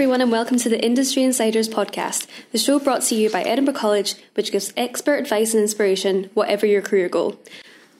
everyone, 0.00 0.22
and 0.22 0.32
welcome 0.32 0.56
to 0.56 0.70
the 0.70 0.82
Industry 0.82 1.22
Insiders 1.22 1.68
podcast, 1.68 2.26
the 2.52 2.58
show 2.58 2.78
brought 2.78 3.02
to 3.02 3.14
you 3.14 3.28
by 3.28 3.42
Edinburgh 3.42 3.74
College, 3.74 4.14
which 4.32 4.50
gives 4.50 4.72
expert 4.74 5.16
advice 5.16 5.52
and 5.52 5.60
inspiration, 5.60 6.30
whatever 6.32 6.64
your 6.64 6.80
career 6.80 7.06
goal. 7.06 7.38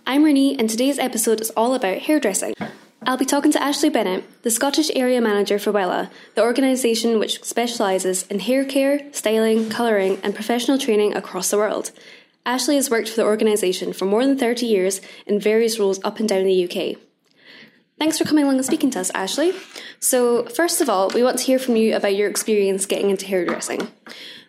I'm 0.06 0.24
Renee, 0.24 0.56
and 0.58 0.70
today's 0.70 0.98
episode 0.98 1.42
is 1.42 1.50
all 1.50 1.74
about 1.74 1.98
hairdressing. 1.98 2.54
I'll 3.02 3.18
be 3.18 3.26
talking 3.26 3.52
to 3.52 3.62
Ashley 3.62 3.90
Bennett, 3.90 4.24
the 4.44 4.50
Scottish 4.50 4.90
Area 4.94 5.20
Manager 5.20 5.58
for 5.58 5.72
Wella, 5.72 6.08
the 6.36 6.42
organisation 6.42 7.18
which 7.18 7.44
specialises 7.44 8.26
in 8.28 8.38
hair 8.38 8.64
care, 8.64 9.02
styling, 9.12 9.68
colouring, 9.68 10.18
and 10.22 10.34
professional 10.34 10.78
training 10.78 11.14
across 11.14 11.50
the 11.50 11.58
world. 11.58 11.90
Ashley 12.46 12.76
has 12.76 12.88
worked 12.88 13.10
for 13.10 13.16
the 13.16 13.26
organisation 13.26 13.92
for 13.92 14.06
more 14.06 14.24
than 14.24 14.38
30 14.38 14.64
years 14.64 15.02
in 15.26 15.38
various 15.38 15.78
roles 15.78 16.02
up 16.02 16.18
and 16.18 16.26
down 16.26 16.44
the 16.44 16.64
UK. 16.64 17.09
Thanks 18.00 18.16
for 18.16 18.24
coming 18.24 18.44
along 18.44 18.56
and 18.56 18.64
speaking 18.64 18.90
to 18.92 19.00
us, 19.00 19.10
Ashley. 19.10 19.52
So, 19.98 20.46
first 20.46 20.80
of 20.80 20.88
all, 20.88 21.10
we 21.10 21.22
want 21.22 21.38
to 21.38 21.44
hear 21.44 21.58
from 21.58 21.76
you 21.76 21.94
about 21.94 22.14
your 22.14 22.30
experience 22.30 22.86
getting 22.86 23.10
into 23.10 23.26
hairdressing. 23.26 23.88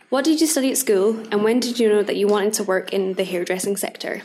What 0.08 0.24
did 0.24 0.40
you 0.40 0.48
study 0.48 0.72
at 0.72 0.78
school, 0.78 1.20
and 1.34 1.44
when 1.44 1.60
did 1.60 1.78
you 1.78 1.90
know 1.90 2.02
that 2.02 2.16
you 2.16 2.28
wanted 2.28 2.54
to 2.54 2.64
work 2.64 2.94
in 2.94 3.16
the 3.16 3.26
hairdressing 3.26 3.76
sector? 3.76 4.22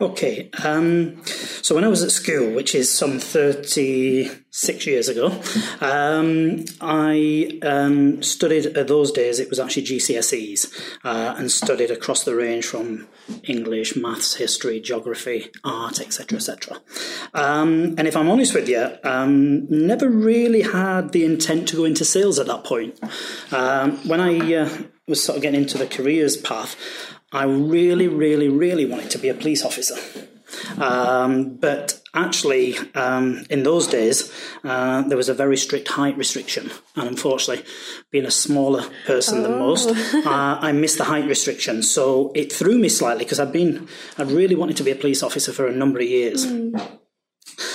Okay, 0.00 0.50
um, 0.64 1.22
so 1.24 1.74
when 1.74 1.84
I 1.84 1.88
was 1.88 2.02
at 2.02 2.10
school, 2.10 2.54
which 2.54 2.74
is 2.74 2.90
some 2.90 3.18
36 3.18 4.86
years 4.86 5.08
ago, 5.08 5.26
um, 5.80 6.64
I 6.80 7.58
um, 7.62 8.22
studied, 8.22 8.66
at 8.76 8.88
those 8.88 9.12
days 9.12 9.38
it 9.38 9.50
was 9.50 9.60
actually 9.60 9.82
GCSEs, 9.82 10.96
uh, 11.04 11.34
and 11.36 11.50
studied 11.50 11.90
across 11.90 12.24
the 12.24 12.34
range 12.34 12.66
from 12.66 13.08
English, 13.44 13.96
maths, 13.96 14.34
history, 14.34 14.80
geography, 14.80 15.50
art, 15.64 16.00
etc., 16.00 16.36
etc. 16.36 16.80
Um, 17.34 17.94
and 17.98 18.08
if 18.08 18.16
I'm 18.16 18.28
honest 18.28 18.54
with 18.54 18.68
you, 18.68 18.88
um, 19.04 19.66
never 19.68 20.08
really 20.08 20.62
had 20.62 21.12
the 21.12 21.24
intent 21.24 21.68
to 21.68 21.76
go 21.76 21.84
into 21.84 22.04
sales 22.04 22.38
at 22.38 22.46
that 22.46 22.64
point. 22.64 22.98
Um, 23.52 23.96
when 24.08 24.20
I 24.20 24.54
uh, 24.54 24.82
was 25.06 25.22
sort 25.22 25.36
of 25.36 25.42
getting 25.42 25.60
into 25.60 25.78
the 25.78 25.86
careers 25.86 26.36
path, 26.36 26.76
I 27.32 27.44
really, 27.44 28.08
really, 28.08 28.48
really 28.48 28.84
wanted 28.84 29.10
to 29.10 29.18
be 29.18 29.28
a 29.28 29.34
police 29.34 29.64
officer. 29.64 29.96
Um, 30.78 31.54
but 31.56 32.00
actually, 32.14 32.76
um, 32.94 33.44
in 33.50 33.62
those 33.62 33.86
days, 33.86 34.32
uh, 34.64 35.02
there 35.02 35.16
was 35.16 35.28
a 35.28 35.34
very 35.34 35.56
strict 35.56 35.88
height 35.88 36.16
restriction. 36.16 36.70
And 36.96 37.08
unfortunately, 37.08 37.64
being 38.10 38.24
a 38.24 38.30
smaller 38.30 38.84
person 39.06 39.38
oh. 39.38 39.42
than 39.42 39.58
most, 39.58 39.90
uh, 40.26 40.58
I 40.60 40.72
missed 40.72 40.98
the 40.98 41.04
height 41.04 41.26
restriction. 41.26 41.82
So 41.82 42.32
it 42.34 42.52
threw 42.52 42.78
me 42.78 42.88
slightly 42.88 43.24
because 43.24 43.40
I'd 43.40 43.52
been, 43.52 43.88
I'd 44.18 44.30
really 44.30 44.56
wanted 44.56 44.76
to 44.78 44.82
be 44.82 44.90
a 44.90 44.96
police 44.96 45.22
officer 45.22 45.52
for 45.52 45.66
a 45.66 45.72
number 45.72 46.00
of 46.00 46.06
years. 46.06 46.46
Mm. 46.46 46.99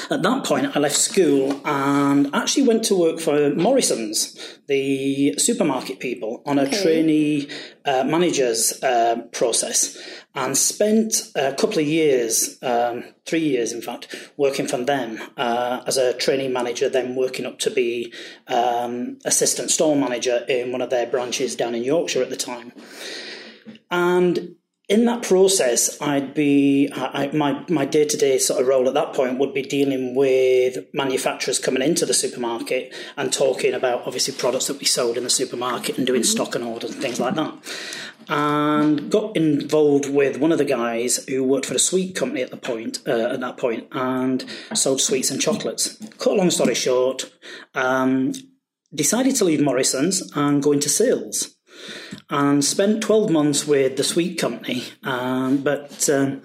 At 0.09 0.23
that 0.23 0.43
point, 0.43 0.75
I 0.75 0.79
left 0.79 0.95
school 0.95 1.61
and 1.65 2.33
actually 2.33 2.67
went 2.67 2.83
to 2.85 2.99
work 2.99 3.19
for 3.19 3.51
Morrison's, 3.55 4.59
the 4.67 5.37
supermarket 5.37 5.99
people, 5.99 6.41
on 6.45 6.59
a 6.59 6.63
okay. 6.63 6.81
trainee 6.81 7.49
uh, 7.85 8.03
manager's 8.03 8.81
uh, 8.83 9.21
process 9.31 9.97
and 10.33 10.57
spent 10.57 11.31
a 11.35 11.53
couple 11.53 11.79
of 11.79 11.87
years, 11.87 12.57
um, 12.61 13.03
three 13.25 13.39
years 13.39 13.71
in 13.71 13.81
fact, 13.81 14.13
working 14.37 14.67
for 14.67 14.77
them 14.77 15.19
uh, 15.37 15.81
as 15.87 15.97
a 15.97 16.13
trainee 16.13 16.49
manager, 16.49 16.89
then 16.89 17.15
working 17.15 17.45
up 17.45 17.57
to 17.59 17.71
be 17.71 18.13
um, 18.47 19.17
assistant 19.25 19.71
store 19.71 19.95
manager 19.95 20.45
in 20.49 20.71
one 20.71 20.81
of 20.81 20.89
their 20.89 21.07
branches 21.07 21.55
down 21.55 21.73
in 21.73 21.83
Yorkshire 21.83 22.21
at 22.21 22.29
the 22.29 22.35
time. 22.35 22.73
And 23.89 24.55
in 24.87 25.05
that 25.05 25.23
process, 25.23 25.99
I'd 25.99 26.33
be 26.33 26.91
I, 26.93 27.31
my 27.33 27.65
my 27.69 27.85
day 27.85 28.05
to 28.05 28.17
day 28.17 28.37
sort 28.37 28.61
of 28.61 28.67
role 28.67 28.87
at 28.87 28.93
that 28.93 29.13
point 29.13 29.39
would 29.39 29.53
be 29.53 29.63
dealing 29.63 30.13
with 30.13 30.85
manufacturers 30.93 31.57
coming 31.57 31.81
into 31.81 32.05
the 32.05 32.13
supermarket 32.13 32.93
and 33.17 33.33
talking 33.33 33.73
about 33.73 34.05
obviously 34.05 34.35
products 34.35 34.67
that 34.67 34.79
we 34.79 34.85
sold 34.85 35.17
in 35.17 35.23
the 35.23 35.29
supermarket 35.29 35.97
and 35.97 36.05
doing 36.05 36.21
mm-hmm. 36.21 36.27
stock 36.27 36.53
and 36.55 36.63
orders 36.63 36.91
and 36.91 37.01
things 37.01 37.19
like 37.19 37.35
that. 37.35 37.53
And 38.27 39.11
got 39.11 39.35
involved 39.35 40.09
with 40.09 40.37
one 40.37 40.51
of 40.51 40.57
the 40.57 40.65
guys 40.65 41.23
who 41.27 41.43
worked 41.43 41.67
for 41.67 41.75
a 41.75 41.79
sweet 41.79 42.15
company 42.15 42.41
at 42.41 42.51
the 42.51 42.57
point 42.57 42.99
uh, 43.07 43.29
at 43.33 43.39
that 43.39 43.57
point 43.57 43.87
and 43.91 44.45
sold 44.73 45.01
sweets 45.01 45.31
and 45.31 45.41
chocolates. 45.41 45.97
Cut 46.17 46.33
a 46.33 46.35
long 46.35 46.51
story 46.51 46.75
short, 46.75 47.31
um, 47.73 48.33
decided 48.93 49.35
to 49.37 49.45
leave 49.45 49.61
Morrison's 49.61 50.31
and 50.35 50.61
go 50.61 50.71
into 50.71 50.89
sales 50.89 51.54
and 52.29 52.63
spent 52.63 53.03
12 53.03 53.29
months 53.29 53.67
with 53.67 53.97
the 53.97 54.03
sweet 54.03 54.39
company, 54.39 54.83
um, 55.03 55.57
but 55.57 56.09
um, 56.09 56.41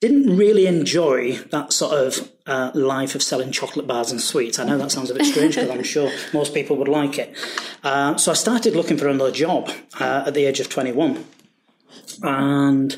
didn't 0.00 0.36
really 0.36 0.66
enjoy 0.66 1.36
that 1.52 1.72
sort 1.72 1.94
of 1.94 2.32
uh, 2.46 2.72
life 2.74 3.14
of 3.14 3.22
selling 3.22 3.52
chocolate 3.52 3.86
bars 3.86 4.10
and 4.10 4.20
sweets. 4.20 4.58
I 4.58 4.64
know 4.64 4.76
that 4.78 4.90
sounds 4.90 5.10
a 5.10 5.14
bit 5.14 5.26
strange 5.26 5.54
because 5.54 5.70
I'm 5.70 5.82
sure 5.84 6.10
most 6.34 6.54
people 6.54 6.76
would 6.76 6.88
like 6.88 7.18
it. 7.18 7.36
Uh, 7.84 8.16
so 8.16 8.32
I 8.32 8.34
started 8.34 8.74
looking 8.74 8.96
for 8.96 9.06
another 9.08 9.30
job 9.30 9.70
uh, 10.00 10.24
at 10.26 10.34
the 10.34 10.44
age 10.44 10.58
of 10.58 10.68
21 10.68 11.24
and 12.22 12.96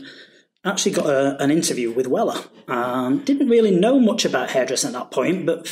actually 0.65 0.93
got 0.93 1.07
a, 1.07 1.43
an 1.43 1.51
interview 1.51 1.93
with 1.93 2.07
Wella. 2.07 2.49
Um, 2.69 3.19
didn't 3.25 3.51
really 3.51 3.71
know 3.71 4.01
much 4.01 4.25
about 4.25 4.51
hairdressing 4.51 4.89
at 4.89 4.93
that 4.95 5.11
point, 5.11 5.45
but 5.45 5.67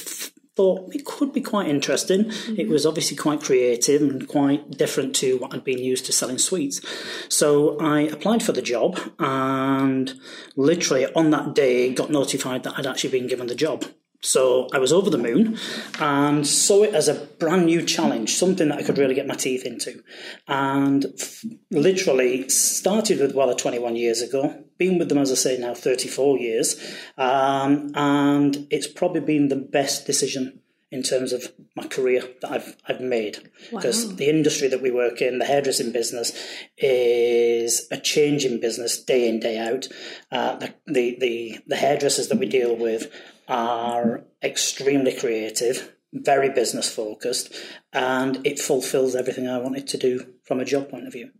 thought 0.54 0.94
it 0.94 1.04
could 1.04 1.32
be 1.32 1.40
quite 1.40 1.68
interesting. 1.68 2.24
Mm-hmm. 2.24 2.60
It 2.60 2.68
was 2.68 2.84
obviously 2.84 3.16
quite 3.16 3.40
creative 3.40 4.02
and 4.02 4.28
quite 4.28 4.70
different 4.72 5.14
to 5.16 5.38
what 5.38 5.54
I'd 5.54 5.64
been 5.64 5.78
used 5.78 6.06
to 6.06 6.12
selling 6.12 6.38
sweets. 6.38 6.80
So 7.28 7.78
I 7.78 8.00
applied 8.00 8.42
for 8.42 8.52
the 8.52 8.62
job 8.62 8.98
and 9.18 10.12
literally 10.56 11.06
on 11.14 11.30
that 11.30 11.54
day 11.54 11.92
got 11.94 12.10
notified 12.10 12.64
that 12.64 12.78
I'd 12.78 12.86
actually 12.86 13.10
been 13.10 13.28
given 13.28 13.46
the 13.46 13.54
job. 13.54 13.84
So 14.24 14.68
I 14.72 14.78
was 14.78 14.92
over 14.92 15.10
the 15.10 15.18
moon 15.18 15.58
and 15.98 16.46
saw 16.46 16.84
it 16.84 16.94
as 16.94 17.08
a 17.08 17.14
brand 17.14 17.66
new 17.66 17.84
challenge, 17.84 18.34
something 18.34 18.68
that 18.68 18.78
I 18.78 18.82
could 18.84 18.96
really 18.96 19.16
get 19.16 19.26
my 19.26 19.34
teeth 19.34 19.66
into. 19.66 20.00
And 20.46 21.06
f- 21.18 21.44
literally 21.72 22.48
started 22.48 23.18
with 23.18 23.34
Wella 23.34 23.58
21 23.58 23.96
years 23.96 24.22
ago, 24.22 24.62
been 24.82 24.98
with 24.98 25.08
them, 25.08 25.18
as 25.18 25.30
I 25.30 25.34
say, 25.34 25.58
now 25.58 25.74
34 25.74 26.38
years. 26.38 26.76
Um, 27.16 27.92
and 27.94 28.66
it's 28.70 28.88
probably 28.88 29.20
been 29.20 29.48
the 29.48 29.56
best 29.56 30.06
decision 30.06 30.60
in 30.90 31.02
terms 31.02 31.32
of 31.32 31.50
my 31.74 31.86
career 31.86 32.22
that 32.42 32.52
I've 32.52 32.76
I've 32.86 33.00
made 33.00 33.50
because 33.72 34.04
wow. 34.04 34.12
the 34.12 34.28
industry 34.28 34.68
that 34.68 34.82
we 34.82 34.90
work 34.90 35.22
in, 35.22 35.38
the 35.38 35.46
hairdressing 35.46 35.90
business, 35.90 36.32
is 36.76 37.86
a 37.90 37.96
changing 37.96 38.60
business 38.60 39.02
day 39.02 39.26
in 39.26 39.40
day 39.40 39.56
out. 39.58 39.88
Uh, 40.30 40.56
the, 40.56 40.74
the 40.86 41.16
the 41.18 41.58
the 41.66 41.76
hairdressers 41.76 42.28
that 42.28 42.38
we 42.38 42.46
deal 42.46 42.76
with 42.76 43.10
are 43.48 44.24
extremely 44.42 45.14
creative, 45.16 45.92
very 46.12 46.50
business 46.50 46.94
focused, 46.94 47.54
and 47.94 48.46
it 48.46 48.58
fulfills 48.58 49.16
everything 49.16 49.48
I 49.48 49.58
wanted 49.58 49.86
to 49.88 49.96
do 49.96 50.34
from 50.44 50.60
a 50.60 50.66
job 50.66 50.90
point 50.90 51.06
of 51.06 51.14
view. 51.14 51.30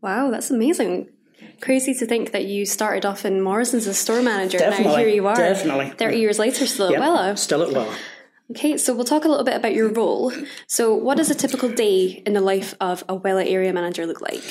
Wow, 0.00 0.30
that's 0.30 0.50
amazing. 0.50 1.10
Crazy 1.60 1.94
to 1.94 2.06
think 2.06 2.32
that 2.32 2.44
you 2.44 2.66
started 2.66 3.06
off 3.06 3.24
in 3.24 3.40
Morrison's 3.40 3.86
as 3.86 3.98
store 3.98 4.22
manager, 4.22 4.58
definitely, 4.58 4.84
and 4.84 4.92
now 4.92 4.98
here 4.98 5.08
you 5.08 5.26
are, 5.26 5.36
definitely. 5.36 5.90
30 5.90 6.18
years 6.18 6.38
later, 6.38 6.66
still 6.66 6.90
yep, 6.90 7.00
at 7.00 7.08
Wella. 7.08 7.38
Still 7.38 7.62
at 7.62 7.68
Wella. 7.68 7.96
Okay, 8.50 8.76
so 8.76 8.94
we'll 8.94 9.04
talk 9.04 9.24
a 9.24 9.28
little 9.28 9.44
bit 9.44 9.56
about 9.56 9.74
your 9.74 9.88
role. 9.88 10.32
So, 10.66 10.94
what 10.94 11.16
does 11.16 11.30
a 11.30 11.34
typical 11.34 11.68
day 11.68 12.22
in 12.24 12.32
the 12.32 12.40
life 12.40 12.74
of 12.80 13.02
a 13.08 13.18
Wella 13.18 13.44
area 13.50 13.72
manager 13.72 14.06
look 14.06 14.20
like? 14.20 14.42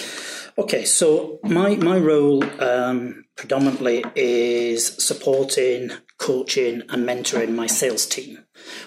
Okay, 0.57 0.85
so 0.85 1.39
my 1.43 1.75
my 1.75 1.97
role 1.97 2.43
um, 2.61 3.25
predominantly 3.35 4.03
is 4.15 4.85
supporting, 4.85 5.91
coaching, 6.17 6.81
and 6.89 7.07
mentoring 7.07 7.53
my 7.55 7.67
sales 7.67 8.05
team. 8.05 8.39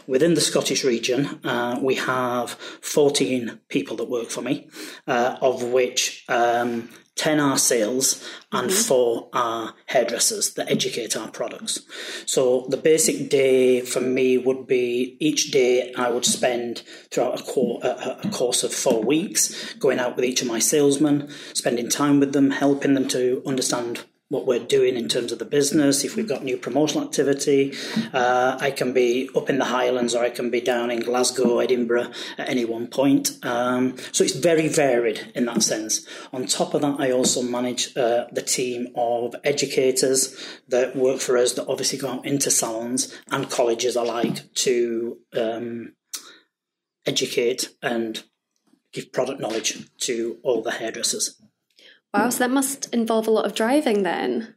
Within 0.07 0.35
the 0.35 0.41
Scottish 0.41 0.85
region, 0.85 1.27
uh, 1.45 1.79
we 1.83 1.95
have 1.95 2.51
14 2.51 3.61
people 3.69 3.97
that 3.97 4.11
work 4.11 4.31
for 4.31 4.43
me, 4.43 4.69
uh, 5.07 5.37
of 5.41 5.63
which 5.63 6.25
um, 6.29 6.89
10 7.19 7.41
are 7.41 7.59
sales 7.59 8.25
and 8.53 8.71
mm-hmm. 8.71 8.83
4 8.83 9.29
are 9.33 9.75
hairdressers 9.87 10.55
that 10.55 10.71
educate 10.71 11.17
our 11.17 11.29
products. 11.31 11.81
So 12.25 12.67
the 12.69 12.77
basic 12.77 13.29
day 13.29 13.83
for 13.83 14.01
me 14.01 14.39
would 14.39 14.67
be 14.67 15.17
each 15.21 15.51
day 15.51 15.93
I 15.95 16.11
would 16.11 16.25
spend 16.25 16.83
throughout 17.11 17.41
a, 17.41 17.43
cor- 17.43 17.81
a, 17.83 18.21
a 18.25 18.31
course 18.31 18.63
of 18.63 18.73
four 18.73 19.03
weeks 19.03 19.75
going 19.75 19.99
out 19.99 20.17
with 20.17 20.25
each 20.25 20.41
of 20.41 20.49
my 20.49 20.61
salesmen, 20.61 21.29
spending 21.53 21.89
time 21.89 22.21
with 22.21 22.33
them, 22.33 22.51
helping 22.51 22.95
them 22.95 23.09
to 23.09 23.43
understand 23.45 24.05
what 24.29 24.47
we're 24.47 24.59
doing 24.59 24.97
in 24.97 25.09
terms 25.09 25.33
of 25.33 25.39
the 25.39 25.45
business, 25.45 26.05
if 26.05 26.15
we've 26.15 26.29
got 26.29 26.45
new 26.45 26.59
promotional 26.59 27.07
activity. 27.07 27.73
Uh, 28.13 28.59
I 28.61 28.71
can 28.71 28.93
be 28.93 29.31
up 29.35 29.49
in 29.49 29.59
the 29.59 29.65
Highlands 29.65 30.15
or 30.15 30.23
I 30.23 30.29
can 30.29 30.51
be 30.51 30.61
down 30.61 30.91
in 30.91 31.01
Glasgow, 31.01 31.61
Edinburgh 31.61 32.13
at 32.37 32.49
any 32.49 32.67
one 32.67 32.89
point. 32.89 33.39
Um, 33.43 33.97
so 34.13 34.25
it's 34.25 34.37
very 34.37 34.69
varied 34.69 35.33
in 35.35 35.47
that 35.47 35.63
sense. 35.63 36.07
On 36.33 36.45
top 36.45 36.75
of 36.75 36.83
that, 36.83 37.01
I 37.01 37.11
also 37.11 37.43
manage 37.43 37.97
uh, 37.97 38.27
the 38.31 38.43
team 38.43 38.89
of 38.95 39.35
educators 39.45 40.37
that 40.69 40.95
work 40.95 41.21
for 41.21 41.39
us 41.39 41.55
that 41.55 41.67
obviously 41.67 41.99
go 41.99 42.09
out 42.09 42.27
into 42.27 42.51
salons 42.51 43.19
and 43.31 43.51
colleges 43.51 43.97
alike 43.97 44.53
to 44.55 45.19
um, 45.35 45.95
educate 47.07 47.71
and 47.83 48.25
give 48.93 49.11
product 49.13 49.41
knowledge 49.41 49.89
to 49.99 50.39
all 50.43 50.63
the 50.63 50.73
hairdressers. 50.73 51.41
Wow, 52.15 52.31
so 52.31 52.39
that 52.41 52.51
must 52.51 52.93
involve 52.95 53.27
a 53.27 53.31
lot 53.31 53.45
of 53.47 53.55
driving 53.55 54.03
then. 54.03 54.55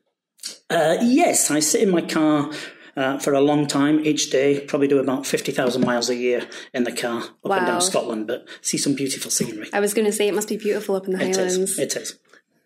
Uh, 0.69 0.98
yes, 1.01 1.51
I 1.51 1.59
sit 1.59 1.81
in 1.81 1.89
my 1.89 2.01
car 2.01 2.50
uh, 2.95 3.19
for 3.19 3.33
a 3.33 3.42
long 3.42 3.68
time 3.68 4.00
each 4.06 4.30
day. 4.31 4.62
Probably 4.62 4.88
do 4.88 5.00
about 5.00 5.25
fifty 5.25 5.51
thousand 5.51 5.86
miles 5.86 6.09
a 6.09 6.15
year 6.15 6.48
in 6.74 6.83
the 6.86 6.92
car 6.92 7.21
up 7.21 7.30
Wow. 7.44 7.57
and 7.57 7.68
down 7.68 7.81
Scotland, 7.81 8.27
but 8.27 8.48
see 8.62 8.77
some 8.77 8.95
beautiful 8.95 9.30
scenery. 9.30 9.69
I 9.74 9.80
was 9.80 9.94
going 9.94 10.06
to 10.06 10.12
say 10.13 10.27
it 10.27 10.33
must 10.33 10.50
be 10.50 10.57
beautiful 10.57 10.95
up 10.95 11.06
in 11.07 11.13
the 11.13 11.21
It 11.21 11.36
Highlands. 11.36 11.57
is. 11.57 11.80
It 11.80 11.95
is. 11.95 12.18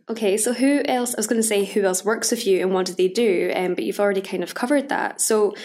Okay, 0.07 0.37
so 0.37 0.53
who 0.53 0.83
else? 0.85 1.15
I 1.15 1.17
was 1.17 1.25
going 1.27 1.41
to 1.41 1.47
say 1.47 1.65
who 1.65 1.81
else 1.83 2.05
works 2.05 2.29
with 2.29 2.45
you 2.45 2.61
and 2.61 2.71
what 2.71 2.85
do 2.85 2.93
they 2.93 3.07
do? 3.07 3.51
Um, 3.55 3.73
but 3.73 3.83
you've 3.85 3.99
already 3.99 4.21
kind 4.21 4.43
of 4.43 4.53
covered 4.53 4.87
that. 4.89 5.19
So, 5.19 5.55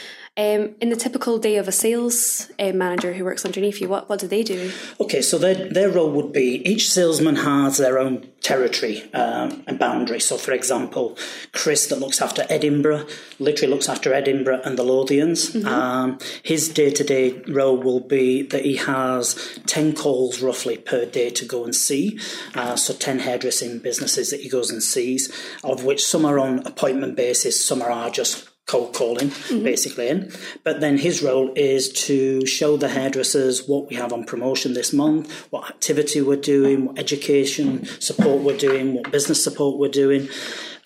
um, 0.40 0.75
in 0.81 0.88
the 0.88 0.96
typical 0.96 1.38
day 1.38 1.56
of 1.56 1.69
a 1.69 1.72
sales 1.72 2.50
uh, 2.58 2.72
manager 2.72 3.12
who 3.12 3.25
works 3.25 3.44
underneath 3.44 3.78
you, 3.78 3.88
what 3.90 4.08
what 4.08 4.19
do 4.19 4.26
they 4.26 4.42
do? 4.42 4.72
Okay, 4.98 5.20
so 5.20 5.37
their, 5.37 5.69
their 5.69 5.90
role 5.90 6.10
would 6.10 6.32
be 6.32 6.66
each 6.66 6.90
salesman 6.90 7.37
has 7.37 7.76
their 7.76 7.98
own 7.98 8.26
territory 8.40 9.02
um, 9.12 9.62
and 9.66 9.78
boundary. 9.78 10.19
So, 10.19 10.38
for 10.38 10.52
example, 10.52 11.19
Chris, 11.52 11.88
that 11.88 11.98
looks 11.98 12.22
after 12.22 12.46
Edinburgh, 12.48 13.06
literally 13.38 13.75
looks 13.75 13.87
after 13.87 14.14
Edinburgh 14.14 14.62
and 14.64 14.78
the 14.78 14.82
Lothians. 14.82 15.62
Um, 15.66 16.19
his 16.42 16.70
day 16.70 16.90
to 16.90 17.04
day 17.04 17.42
role 17.46 17.76
will 17.76 18.00
be 18.00 18.40
that 18.40 18.64
he 18.64 18.76
has 18.76 19.60
10 19.66 19.94
calls 19.94 20.40
roughly 20.40 20.78
per 20.78 21.04
day 21.04 21.28
to 21.28 21.44
go 21.44 21.64
and 21.64 21.75
see. 21.75 22.19
Uh, 22.54 22.76
so, 22.76 22.94
10 22.94 23.19
hairdressing 23.19 23.81
businesses 23.81 24.31
that 24.31 24.40
he 24.40 24.48
goes 24.48 24.70
and 24.70 24.82
sees, 24.82 25.31
of 25.62 25.84
which 25.84 26.02
some 26.02 26.25
are 26.25 26.38
on 26.38 26.66
appointment 26.66 27.14
basis, 27.14 27.62
some 27.62 27.82
are 27.82 28.08
just 28.08 28.48
cold 28.67 28.95
calling 28.95 29.29
mm-hmm. 29.29 29.65
basically 29.65 30.09
in. 30.09 30.33
But 30.62 30.81
then 30.81 30.99
his 30.99 31.23
role 31.23 31.53
is 31.57 31.89
to 32.05 32.47
show 32.47 32.77
the 32.77 32.89
hairdressers 32.89 33.67
what 33.67 33.89
we 33.89 33.97
have 33.97 34.12
on 34.12 34.25
promotion 34.25 34.75
this 34.75 34.93
month, 34.93 35.47
what 35.51 35.69
activity 35.69 36.21
we're 36.21 36.37
doing, 36.37 36.87
what 36.87 36.99
education 36.99 37.85
support 38.01 38.43
we're 38.43 38.57
doing, 38.57 38.95
what 38.95 39.11
business 39.11 39.43
support 39.43 39.79
we're 39.79 39.89
doing. 39.89 40.29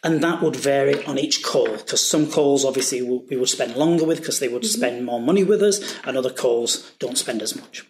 And 0.03 0.23
that 0.23 0.43
would 0.43 0.57
vary 0.57 1.03
on 1.05 1.19
each 1.19 1.43
call 1.43 1.77
because 1.77 2.07
some 2.07 2.31
calls 2.31 2.65
obviously 2.65 3.01
we 3.01 3.23
we 3.31 3.37
would 3.37 3.49
spend 3.49 3.75
longer 3.77 4.05
with 4.05 4.19
because 4.19 4.39
they 4.39 4.49
would 4.49 4.63
mm-hmm. 4.63 4.79
spend 4.81 5.05
more 5.05 5.21
money 5.21 5.45
with 5.45 5.63
us, 5.63 5.99
and 6.05 6.17
other 6.17 6.31
calls 6.31 6.93
don't 6.99 7.17
spend 7.17 7.41
as 7.41 7.57
much. 7.57 7.87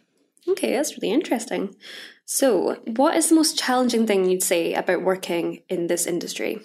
Okay, 0.47 0.73
that's 0.73 0.97
really 0.97 1.13
interesting. 1.13 1.75
So, 2.27 2.77
what 2.87 3.17
is 3.17 3.29
the 3.29 3.35
most 3.35 3.59
challenging 3.59 4.07
thing 4.07 4.29
you'd 4.29 4.43
say 4.43 4.75
about 4.75 5.03
working 5.03 5.63
in 5.69 5.89
this 5.89 6.07
industry? 6.07 6.61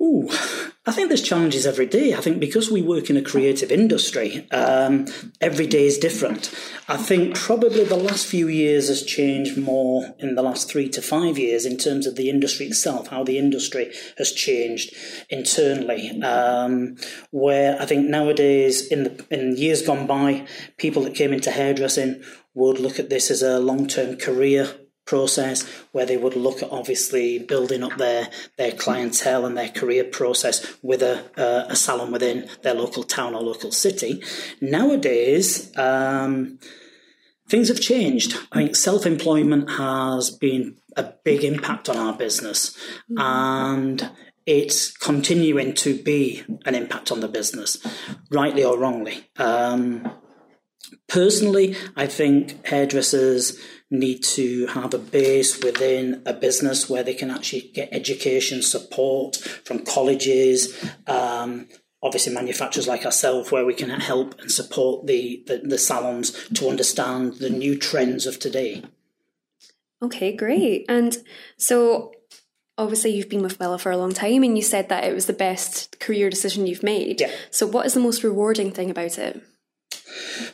Ooh, 0.00 0.28
I 0.84 0.92
think 0.92 1.08
there's 1.08 1.22
challenges 1.22 1.66
every 1.66 1.86
day. 1.86 2.12
I 2.12 2.20
think 2.20 2.38
because 2.38 2.70
we 2.70 2.82
work 2.82 3.08
in 3.08 3.16
a 3.16 3.22
creative 3.22 3.72
industry, 3.72 4.46
um, 4.50 5.06
every 5.40 5.66
day 5.66 5.86
is 5.86 5.96
different. 5.96 6.54
I 6.86 6.98
think 6.98 7.34
probably 7.34 7.82
the 7.82 7.96
last 7.96 8.26
few 8.26 8.46
years 8.46 8.88
has 8.88 9.02
changed 9.02 9.56
more 9.56 10.14
in 10.18 10.34
the 10.34 10.42
last 10.42 10.70
three 10.70 10.88
to 10.90 11.00
five 11.00 11.38
years 11.38 11.64
in 11.64 11.78
terms 11.78 12.06
of 12.06 12.16
the 12.16 12.28
industry 12.28 12.66
itself, 12.66 13.08
how 13.08 13.24
the 13.24 13.38
industry 13.38 13.92
has 14.18 14.32
changed 14.32 14.94
internally. 15.30 16.22
Um, 16.22 16.96
where 17.30 17.80
I 17.80 17.86
think 17.86 18.06
nowadays, 18.06 18.86
in 18.86 19.04
the 19.04 19.26
in 19.30 19.56
years 19.56 19.80
gone 19.80 20.06
by, 20.06 20.46
people 20.76 21.02
that 21.04 21.14
came 21.14 21.32
into 21.32 21.50
hairdressing 21.50 22.22
would 22.54 22.78
look 22.78 22.98
at 22.98 23.08
this 23.08 23.30
as 23.30 23.42
a 23.42 23.58
long 23.58 23.86
term 23.86 24.16
career 24.16 24.72
process 25.06 25.66
where 25.92 26.04
they 26.04 26.16
would 26.16 26.36
look 26.36 26.62
at 26.62 26.70
obviously 26.70 27.38
building 27.38 27.82
up 27.82 27.96
their 27.96 28.28
their 28.58 28.72
clientele 28.72 29.46
and 29.46 29.56
their 29.56 29.68
career 29.68 30.04
process 30.04 30.76
with 30.82 31.02
a 31.02 31.24
uh, 31.40 31.66
a 31.68 31.76
salon 31.76 32.12
within 32.12 32.48
their 32.62 32.74
local 32.74 33.02
town 33.02 33.34
or 33.34 33.40
local 33.40 33.72
city. 33.72 34.22
Nowadays, 34.60 35.72
um, 35.76 36.58
things 37.48 37.68
have 37.68 37.80
changed. 37.80 38.36
I 38.52 38.56
think 38.56 38.76
self 38.76 39.06
employment 39.06 39.70
has 39.70 40.30
been 40.30 40.76
a 40.96 41.12
big 41.24 41.44
impact 41.44 41.88
on 41.88 41.96
our 41.96 42.16
business, 42.16 42.76
and 43.16 44.10
it's 44.44 44.96
continuing 44.96 45.74
to 45.74 46.02
be 46.02 46.42
an 46.64 46.74
impact 46.74 47.10
on 47.10 47.20
the 47.20 47.28
business, 47.28 47.78
rightly 48.30 48.64
or 48.64 48.78
wrongly. 48.78 49.28
Um, 49.36 50.10
Personally, 51.08 51.76
I 51.94 52.06
think 52.06 52.66
hairdressers 52.66 53.58
need 53.90 54.22
to 54.22 54.66
have 54.68 54.92
a 54.94 54.98
base 54.98 55.62
within 55.62 56.22
a 56.26 56.32
business 56.32 56.90
where 56.90 57.02
they 57.02 57.14
can 57.14 57.30
actually 57.30 57.70
get 57.74 57.88
education 57.92 58.62
support 58.62 59.36
from 59.36 59.84
colleges, 59.84 60.84
um, 61.06 61.68
obviously 62.02 62.34
manufacturers 62.34 62.88
like 62.88 63.04
ourselves, 63.04 63.52
where 63.52 63.64
we 63.64 63.74
can 63.74 63.90
help 63.90 64.38
and 64.40 64.50
support 64.50 65.06
the, 65.06 65.42
the, 65.46 65.58
the 65.58 65.78
salons 65.78 66.48
to 66.54 66.68
understand 66.68 67.34
the 67.34 67.50
new 67.50 67.78
trends 67.78 68.26
of 68.26 68.38
today. 68.38 68.82
Okay, 70.02 70.34
great. 70.34 70.84
And 70.88 71.16
so, 71.56 72.12
obviously, 72.76 73.12
you've 73.12 73.28
been 73.28 73.42
with 73.42 73.58
Wella 73.58 73.80
for 73.80 73.90
a 73.90 73.96
long 73.96 74.12
time, 74.12 74.42
and 74.42 74.56
you 74.56 74.62
said 74.62 74.88
that 74.88 75.04
it 75.04 75.14
was 75.14 75.26
the 75.26 75.32
best 75.32 75.98
career 76.00 76.28
decision 76.28 76.66
you've 76.66 76.82
made. 76.82 77.20
Yeah. 77.20 77.30
So, 77.50 77.66
what 77.66 77.86
is 77.86 77.94
the 77.94 78.00
most 78.00 78.22
rewarding 78.22 78.72
thing 78.72 78.90
about 78.90 79.16
it? 79.18 79.42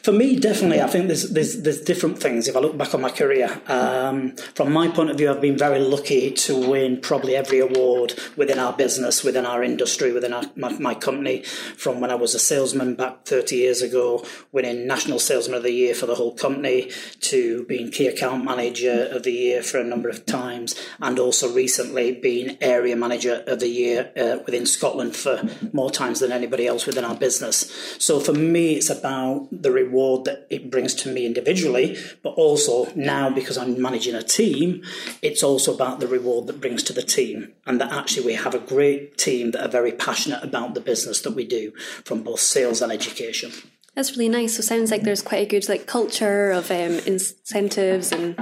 For 0.03 0.13
me, 0.13 0.37
definitely, 0.37 0.81
I 0.81 0.87
think 0.87 1.07
there's 1.07 1.31
there's 1.31 1.63
there's 1.63 1.81
different 1.81 2.19
things. 2.19 2.49
If 2.49 2.57
I 2.57 2.61
look 2.61 2.77
back 2.77 2.95
on 2.95 3.01
my 3.01 3.11
career, 3.11 3.61
um, 3.67 4.37
from 4.55 4.73
my 4.73 4.89
point 4.89 5.11
of 5.11 5.17
view, 5.17 5.31
I've 5.31 5.41
been 5.41 5.59
very 5.59 5.79
lucky 5.79 6.31
to 6.31 6.71
win 6.71 7.01
probably 7.01 7.37
every 7.37 7.61
award 7.61 8.15
within 8.37 8.59
our 8.59 8.73
business, 8.73 9.23
within 9.23 9.47
our 9.47 9.63
industry, 9.63 10.13
within 10.13 10.33
our, 10.33 10.45
my, 10.57 10.73
my 10.79 10.95
company. 10.95 11.43
From 11.43 12.01
when 12.01 12.11
I 12.11 12.15
was 12.15 12.35
a 12.35 12.39
salesman 12.39 12.95
back 12.95 13.25
30 13.25 13.57
years 13.57 13.83
ago, 13.83 14.25
winning 14.51 14.87
National 14.87 15.19
Salesman 15.19 15.57
of 15.57 15.63
the 15.63 15.73
Year 15.73 15.95
for 15.95 16.07
the 16.07 16.15
whole 16.15 16.35
company, 16.35 16.91
to 17.21 17.65
being 17.67 17.91
Key 17.91 18.09
Account 18.09 18.45
Manager 18.45 19.09
of 19.11 19.23
the 19.23 19.33
Year 19.33 19.63
for 19.63 19.79
a 19.79 19.85
number 19.85 20.09
of 20.09 20.27
times, 20.27 20.75
and 21.01 21.19
also 21.19 21.53
recently 21.53 22.13
being 22.13 22.57
Area 22.61 22.97
Manager 22.97 23.45
of 23.47 23.61
the 23.61 23.69
Year 23.69 24.13
uh, 24.17 24.39
within 24.45 24.67
Scotland 24.67 25.15
for 25.15 25.43
more 25.73 25.91
times 25.91 26.21
than 26.21 26.33
anybody 26.33 26.67
else 26.67 26.87
within 26.87 27.05
our 27.05 27.15
business. 27.15 27.71
So 27.99 28.21
for 28.21 28.33
me, 28.33 28.75
it's 28.75 28.91
about 28.91 29.49
the 29.53 29.71
reward 29.71 30.25
that 30.25 30.47
it 30.49 30.71
brings 30.71 30.95
to 30.95 31.13
me 31.13 31.27
individually, 31.27 31.99
but 32.23 32.31
also 32.31 32.91
now 32.95 33.29
because 33.29 33.59
I'm 33.59 33.81
managing 33.81 34.15
a 34.15 34.23
team, 34.23 34.83
it's 35.21 35.43
also 35.43 35.75
about 35.75 36.01
the 36.01 36.09
reward 36.09 36.47
that 36.47 36.61
brings 36.61 36.83
to 36.85 36.93
the 36.95 37.03
team. 37.03 37.53
And 37.67 37.81
that 37.81 37.93
actually 37.93 38.27
we 38.27 38.35
have 38.35 38.55
a 38.55 38.59
great 38.59 39.19
team 39.19 39.51
that 39.51 39.65
are 39.65 39.71
very 39.71 39.93
passionate 39.93 40.43
about 40.43 40.75
the 40.75 40.81
business 40.81 41.21
that 41.21 41.35
we 41.35 41.45
do 41.45 41.73
from 42.05 42.23
both 42.23 42.41
sales 42.41 42.81
and 42.81 42.91
education. 42.91 43.53
That's 43.95 44.13
really 44.17 44.31
nice. 44.31 44.57
So, 44.57 44.63
sounds 44.63 44.91
like 44.91 45.03
there's 45.03 45.21
quite 45.21 45.47
a 45.47 45.49
good 45.49 45.69
like 45.69 45.87
culture 45.87 46.51
of 46.51 46.71
um, 46.71 46.99
incentives 47.07 48.11
and 48.11 48.37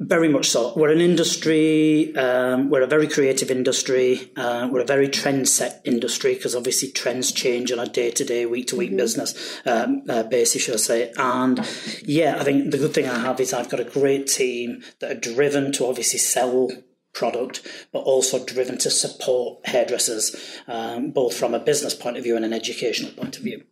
Very 0.00 0.28
much 0.28 0.50
so. 0.50 0.74
We're 0.74 0.90
an 0.90 1.00
industry, 1.00 2.14
um, 2.16 2.68
we're 2.68 2.82
a 2.82 2.86
very 2.86 3.06
creative 3.06 3.48
industry, 3.48 4.32
uh, 4.36 4.68
we're 4.70 4.80
a 4.80 4.84
very 4.84 5.08
trend 5.08 5.48
set 5.48 5.80
industry 5.84 6.34
because 6.34 6.56
obviously 6.56 6.90
trends 6.90 7.30
change 7.30 7.70
on 7.70 7.78
a 7.78 7.86
day 7.86 8.10
to 8.10 8.24
day, 8.24 8.44
week 8.44 8.66
to 8.68 8.76
week 8.76 8.96
business 8.96 9.60
um, 9.64 10.02
uh, 10.08 10.24
basis, 10.24 10.62
should 10.62 10.74
I 10.74 10.78
say. 10.78 11.12
And 11.16 11.60
yeah, 12.02 12.36
I 12.40 12.42
think 12.42 12.72
the 12.72 12.78
good 12.78 12.92
thing 12.92 13.08
I 13.08 13.20
have 13.20 13.38
is 13.38 13.52
I've 13.52 13.70
got 13.70 13.78
a 13.78 13.84
great 13.84 14.26
team 14.26 14.82
that 14.98 15.12
are 15.12 15.20
driven 15.20 15.70
to 15.74 15.86
obviously 15.86 16.18
sell 16.18 16.70
product, 17.12 17.64
but 17.92 18.00
also 18.00 18.44
driven 18.44 18.76
to 18.78 18.90
support 18.90 19.64
hairdressers, 19.64 20.60
um, 20.66 21.12
both 21.12 21.36
from 21.36 21.54
a 21.54 21.60
business 21.60 21.94
point 21.94 22.16
of 22.16 22.24
view 22.24 22.34
and 22.34 22.44
an 22.44 22.52
educational 22.52 23.12
point 23.12 23.36
of 23.36 23.44
view. 23.44 23.62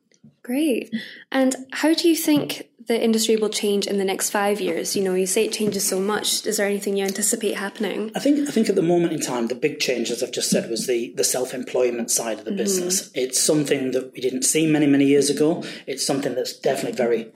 Great. 0.43 0.93
And 1.31 1.55
how 1.73 1.95
do 1.95 2.09
you 2.09 2.17
think 2.17 2.69
the 2.87 3.01
industry 3.01 3.37
will 3.37 3.49
change 3.49 3.87
in 3.87 3.99
the 3.99 4.05
next 4.05 4.31
five 4.31 4.61
years? 4.61 4.97
You 4.97 5.05
know, 5.05 5.15
you 5.15 5.27
say 5.27 5.45
it 5.45 5.53
changes 5.53 5.87
so 5.87 6.01
much. 6.01 6.47
Is 6.47 6.57
there 6.57 6.67
anything 6.67 6.97
you 6.97 7.05
anticipate 7.05 7.57
happening? 7.57 8.11
I 8.15 8.19
think 8.19 8.49
I 8.49 8.53
think 8.53 8.69
at 8.69 8.75
the 8.75 8.83
moment 8.83 9.13
in 9.13 9.21
time, 9.21 9.47
the 9.47 9.55
big 9.55 9.79
change, 9.79 10.11
as 10.11 10.23
I've 10.23 10.33
just 10.33 10.51
said, 10.51 10.69
was 10.69 10.87
the 10.87 11.13
the 11.17 11.25
self 11.25 11.55
employment 11.55 12.11
side 12.11 12.41
of 12.41 12.45
the 12.45 12.53
business. 12.53 13.11
It's 13.15 13.41
something 13.41 13.93
that 13.93 14.13
we 14.13 14.21
didn't 14.21 14.43
see 14.43 14.67
many 14.67 14.87
many 14.87 15.07
years 15.07 15.31
ago. 15.31 15.63
It's 15.87 16.05
something 16.05 16.35
that's 16.35 16.57
definitely 16.57 16.97
very 16.97 17.33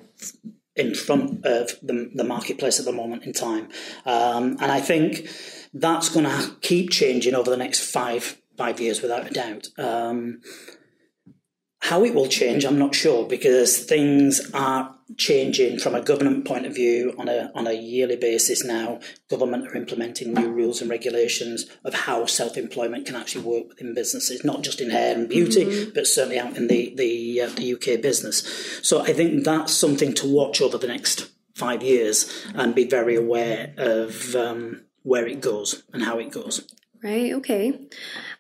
in 0.74 0.94
front 0.94 1.46
of 1.46 1.70
the, 1.80 2.10
the 2.14 2.24
marketplace 2.24 2.78
at 2.78 2.84
the 2.84 2.92
moment 2.92 3.22
in 3.22 3.32
time, 3.32 3.68
um, 4.04 4.58
and 4.60 4.70
I 4.70 4.80
think 4.80 5.26
that's 5.72 6.10
going 6.10 6.26
to 6.26 6.54
keep 6.60 6.90
changing 6.90 7.34
over 7.34 7.50
the 7.50 7.56
next 7.56 7.80
five 7.90 8.40
five 8.56 8.80
years 8.80 9.00
without 9.02 9.30
a 9.30 9.30
doubt. 9.30 9.68
Um, 9.78 10.40
how 11.80 12.04
it 12.04 12.14
will 12.14 12.26
change, 12.26 12.64
I'm 12.64 12.78
not 12.78 12.94
sure 12.94 13.26
because 13.26 13.78
things 13.78 14.50
are 14.52 14.96
changing 15.16 15.78
from 15.78 15.94
a 15.94 16.02
government 16.02 16.44
point 16.44 16.66
of 16.66 16.74
view 16.74 17.14
on 17.16 17.28
a 17.28 17.50
on 17.54 17.66
a 17.66 17.72
yearly 17.72 18.16
basis 18.16 18.64
now. 18.64 18.98
Government 19.30 19.68
are 19.68 19.76
implementing 19.76 20.34
new 20.34 20.50
rules 20.50 20.80
and 20.80 20.90
regulations 20.90 21.66
of 21.84 21.94
how 21.94 22.26
self 22.26 22.56
employment 22.56 23.06
can 23.06 23.14
actually 23.14 23.44
work 23.44 23.68
within 23.68 23.94
businesses, 23.94 24.44
not 24.44 24.62
just 24.62 24.80
in 24.80 24.90
hair 24.90 25.14
and 25.14 25.28
beauty, 25.28 25.90
but 25.94 26.06
certainly 26.06 26.38
out 26.38 26.56
in 26.56 26.66
the 26.66 26.92
the, 26.96 27.42
uh, 27.42 27.48
the 27.50 27.74
UK 27.74 28.00
business. 28.02 28.80
So 28.82 29.02
I 29.02 29.12
think 29.12 29.44
that's 29.44 29.72
something 29.72 30.12
to 30.14 30.26
watch 30.26 30.60
over 30.60 30.78
the 30.78 30.88
next 30.88 31.30
five 31.54 31.82
years 31.82 32.46
and 32.54 32.74
be 32.74 32.84
very 32.84 33.14
aware 33.14 33.72
of 33.76 34.34
um, 34.34 34.82
where 35.02 35.26
it 35.26 35.40
goes 35.40 35.84
and 35.92 36.02
how 36.02 36.18
it 36.18 36.30
goes. 36.30 36.66
Right, 37.02 37.32
okay. 37.34 37.88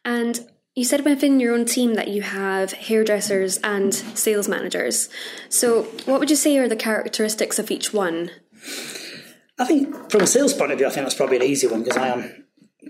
And 0.04 0.40
you 0.76 0.84
said 0.84 1.04
within 1.04 1.40
your 1.40 1.54
own 1.54 1.64
team 1.64 1.94
that 1.94 2.08
you 2.08 2.20
have 2.20 2.72
hairdressers 2.72 3.56
and 3.64 3.94
sales 3.94 4.46
managers. 4.46 5.08
So, 5.48 5.84
what 6.04 6.20
would 6.20 6.30
you 6.30 6.36
say 6.36 6.56
are 6.58 6.68
the 6.68 6.76
characteristics 6.76 7.58
of 7.58 7.70
each 7.70 7.94
one? 7.94 8.30
I 9.58 9.64
think 9.64 10.10
from 10.10 10.20
a 10.20 10.26
sales 10.26 10.52
point 10.52 10.72
of 10.72 10.78
view, 10.78 10.86
I 10.86 10.90
think 10.90 11.06
that's 11.06 11.14
probably 11.14 11.36
an 11.36 11.42
easy 11.44 11.66
one 11.66 11.82
because 11.82 11.96
I 11.96 12.08
am 12.08 12.44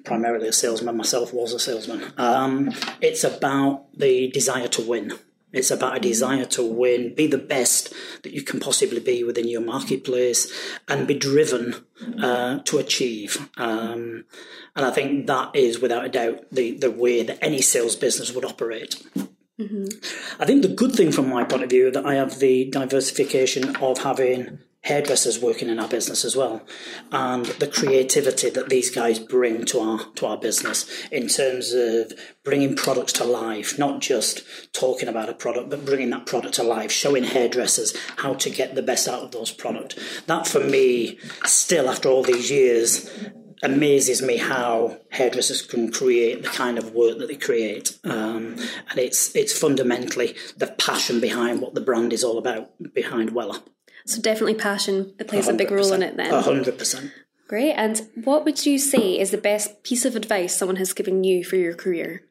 primarily 0.04 0.48
a 0.48 0.52
salesman 0.52 0.96
myself, 0.96 1.32
was 1.32 1.52
a 1.52 1.60
salesman. 1.60 2.12
Um, 2.18 2.72
it's 3.00 3.22
about 3.22 3.86
the 3.96 4.30
desire 4.32 4.68
to 4.68 4.82
win. 4.82 5.12
It's 5.56 5.70
about 5.70 5.96
a 5.96 6.00
desire 6.00 6.44
to 6.44 6.62
win, 6.62 7.14
be 7.14 7.26
the 7.26 7.38
best 7.38 7.92
that 8.22 8.32
you 8.32 8.42
can 8.42 8.60
possibly 8.60 9.00
be 9.00 9.24
within 9.24 9.48
your 9.48 9.62
marketplace, 9.62 10.52
and 10.86 11.06
be 11.06 11.14
driven 11.14 11.74
uh, 12.22 12.58
to 12.64 12.78
achieve. 12.78 13.48
Um, 13.56 14.24
and 14.76 14.84
I 14.84 14.90
think 14.90 15.26
that 15.26 15.56
is, 15.56 15.80
without 15.80 16.04
a 16.04 16.08
doubt, 16.10 16.44
the, 16.52 16.72
the 16.72 16.90
way 16.90 17.22
that 17.22 17.42
any 17.42 17.62
sales 17.62 17.96
business 17.96 18.32
would 18.32 18.44
operate. 18.44 19.02
Mm-hmm. 19.58 19.86
I 20.38 20.44
think 20.44 20.60
the 20.60 20.68
good 20.68 20.92
thing 20.92 21.10
from 21.10 21.30
my 21.30 21.42
point 21.44 21.62
of 21.62 21.70
view 21.70 21.90
that 21.90 22.04
I 22.04 22.14
have 22.14 22.38
the 22.38 22.66
diversification 22.70 23.74
of 23.76 23.98
having 23.98 24.58
hairdressers 24.86 25.40
working 25.40 25.68
in 25.68 25.80
our 25.80 25.88
business 25.88 26.24
as 26.24 26.36
well, 26.36 26.62
and 27.10 27.46
the 27.46 27.66
creativity 27.66 28.48
that 28.50 28.68
these 28.68 28.88
guys 28.88 29.18
bring 29.18 29.64
to 29.64 29.80
our 29.80 29.98
to 30.14 30.26
our 30.26 30.38
business 30.38 30.86
in 31.10 31.26
terms 31.26 31.72
of 31.72 32.12
bringing 32.44 32.76
products 32.76 33.12
to 33.12 33.24
life, 33.24 33.78
not 33.78 34.00
just 34.00 34.42
talking 34.72 35.08
about 35.08 35.28
a 35.28 35.34
product, 35.34 35.70
but 35.70 35.84
bringing 35.84 36.10
that 36.10 36.24
product 36.24 36.54
to 36.54 36.62
life, 36.62 36.92
showing 36.92 37.24
hairdressers 37.24 37.96
how 38.18 38.34
to 38.34 38.48
get 38.48 38.74
the 38.74 38.82
best 38.82 39.08
out 39.08 39.22
of 39.22 39.32
those 39.32 39.50
products. 39.50 39.96
That 40.26 40.46
for 40.46 40.60
me, 40.60 41.18
still 41.44 41.90
after 41.90 42.08
all 42.08 42.22
these 42.22 42.50
years, 42.50 43.10
amazes 43.64 44.22
me 44.22 44.36
how 44.36 44.98
hairdressers 45.10 45.62
can 45.62 45.90
create 45.90 46.42
the 46.42 46.48
kind 46.48 46.78
of 46.78 46.92
work 46.92 47.18
that 47.18 47.26
they 47.26 47.36
create, 47.36 47.98
um, 48.04 48.56
and 48.90 48.98
it's 48.98 49.34
it's 49.34 49.58
fundamentally 49.58 50.36
the 50.56 50.68
passion 50.68 51.20
behind 51.20 51.60
what 51.60 51.74
the 51.74 51.80
brand 51.80 52.12
is 52.12 52.22
all 52.22 52.38
about 52.38 52.70
behind 52.94 53.30
Wella. 53.30 53.60
So 54.06 54.22
definitely 54.22 54.54
passion 54.54 55.14
that 55.18 55.28
plays 55.28 55.48
a 55.48 55.52
big 55.52 55.70
role 55.70 55.92
in 55.92 56.02
it 56.02 56.16
then. 56.16 56.32
A 56.32 56.40
hundred 56.40 56.78
percent. 56.78 57.12
Great. 57.48 57.74
And 57.74 58.08
what 58.24 58.44
would 58.44 58.64
you 58.64 58.78
say 58.78 59.18
is 59.18 59.30
the 59.30 59.38
best 59.38 59.82
piece 59.82 60.04
of 60.04 60.16
advice 60.16 60.56
someone 60.56 60.76
has 60.76 60.92
given 60.92 61.22
you 61.24 61.44
for 61.44 61.56
your 61.56 61.74
career? 61.74 62.22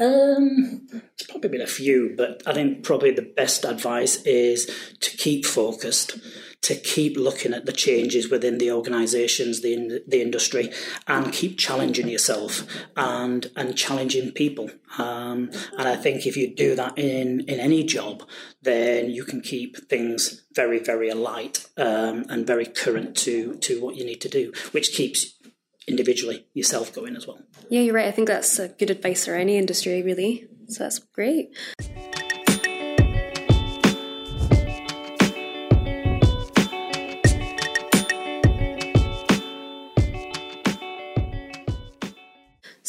Um, 0.00 0.88
it's 0.90 1.22
probably 1.28 1.50
been 1.50 1.60
a 1.60 1.66
few, 1.68 2.14
but 2.16 2.42
I 2.46 2.52
think 2.52 2.82
probably 2.82 3.12
the 3.12 3.22
best 3.22 3.64
advice 3.64 4.20
is 4.22 4.68
to 5.00 5.16
keep 5.16 5.46
focused, 5.46 6.18
to 6.64 6.74
keep 6.74 7.16
looking 7.16 7.52
at 7.52 7.66
the 7.66 7.72
changes 7.72 8.30
within 8.30 8.58
the 8.58 8.72
organisations, 8.72 9.60
the 9.60 10.02
the 10.08 10.22
industry, 10.22 10.70
and 11.06 11.32
keep 11.32 11.58
challenging 11.58 12.08
yourself 12.08 12.66
and 12.96 13.50
and 13.54 13.76
challenging 13.76 14.32
people. 14.32 14.70
Um, 14.98 15.50
and 15.78 15.88
I 15.88 15.96
think 15.96 16.26
if 16.26 16.36
you 16.36 16.54
do 16.54 16.74
that 16.76 16.98
in 16.98 17.40
in 17.40 17.60
any 17.60 17.84
job, 17.84 18.22
then 18.62 19.10
you 19.10 19.24
can 19.24 19.40
keep 19.42 19.76
things 19.88 20.42
very 20.54 20.78
very 20.78 21.08
alight 21.10 21.66
um, 21.76 22.24
and 22.30 22.46
very 22.46 22.66
current 22.66 23.16
to 23.18 23.54
to 23.66 23.80
what 23.82 23.96
you 23.96 24.04
need 24.04 24.20
to 24.22 24.28
do, 24.28 24.52
which 24.72 24.92
keeps 24.92 25.34
individually 25.86 26.46
yourself 26.54 26.94
going 26.94 27.14
as 27.14 27.26
well. 27.26 27.40
Yeah, 27.68 27.82
you're 27.82 27.94
right. 27.94 28.08
I 28.08 28.10
think 28.10 28.28
that's 28.28 28.58
good 28.78 28.90
advice 28.90 29.26
for 29.26 29.34
any 29.34 29.58
industry, 29.58 30.02
really. 30.02 30.48
So 30.68 30.84
that's 30.84 30.98
great. 30.98 31.54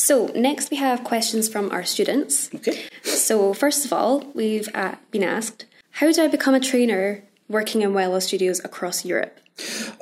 So, 0.06 0.28
next 0.36 0.70
we 0.70 0.78
have 0.78 1.04
questions 1.04 1.50
from 1.50 1.72
our 1.72 1.84
students. 1.84 2.54
Okay. 2.54 2.86
So, 3.02 3.56
first 3.56 3.86
of 3.86 3.92
all, 3.92 4.24
we've 4.36 4.70
uh, 4.76 4.96
been 5.10 5.24
asked 5.24 5.66
How 5.98 6.12
do 6.12 6.22
I 6.22 6.28
become 6.28 6.54
a 6.54 6.60
trainer 6.60 7.24
working 7.50 7.82
in 7.82 7.90
Wella 7.94 8.22
Studios 8.22 8.64
across 8.64 9.04
Europe? 9.04 9.40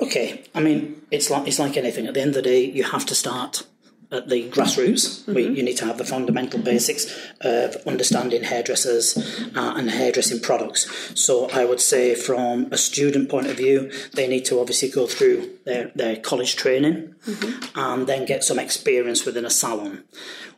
Okay, 0.02 0.44
I 0.54 0.60
mean, 0.60 1.00
it's 1.10 1.30
like 1.30 1.48
it's 1.48 1.58
like 1.58 1.78
anything. 1.78 2.06
At 2.06 2.12
the 2.12 2.20
end 2.20 2.36
of 2.36 2.42
the 2.42 2.42
day, 2.42 2.62
you 2.66 2.84
have 2.84 3.06
to 3.06 3.14
start 3.14 3.64
at 4.10 4.28
the 4.28 4.48
grassroots. 4.50 5.22
Mm-hmm. 5.22 5.34
We, 5.34 5.48
you 5.48 5.62
need 5.62 5.76
to 5.78 5.86
have 5.86 5.98
the 5.98 6.04
fundamental 6.04 6.60
basics 6.60 7.06
of 7.40 7.76
understanding 7.86 8.44
hairdressers 8.44 9.16
uh, 9.54 9.74
and 9.76 9.90
hairdressing 9.90 10.40
products. 10.40 10.88
So 11.20 11.48
I 11.50 11.64
would 11.64 11.80
say, 11.80 12.14
from 12.14 12.68
a 12.72 12.76
student 12.76 13.28
point 13.28 13.46
of 13.46 13.56
view, 13.56 13.90
they 14.14 14.28
need 14.28 14.44
to 14.46 14.60
obviously 14.60 14.90
go 14.90 15.06
through 15.06 15.50
their, 15.64 15.90
their 15.94 16.16
college 16.16 16.56
training 16.56 17.14
mm-hmm. 17.26 17.78
and 17.78 18.06
then 18.06 18.24
get 18.24 18.44
some 18.44 18.58
experience 18.58 19.24
within 19.24 19.44
a 19.44 19.50
salon. 19.50 20.04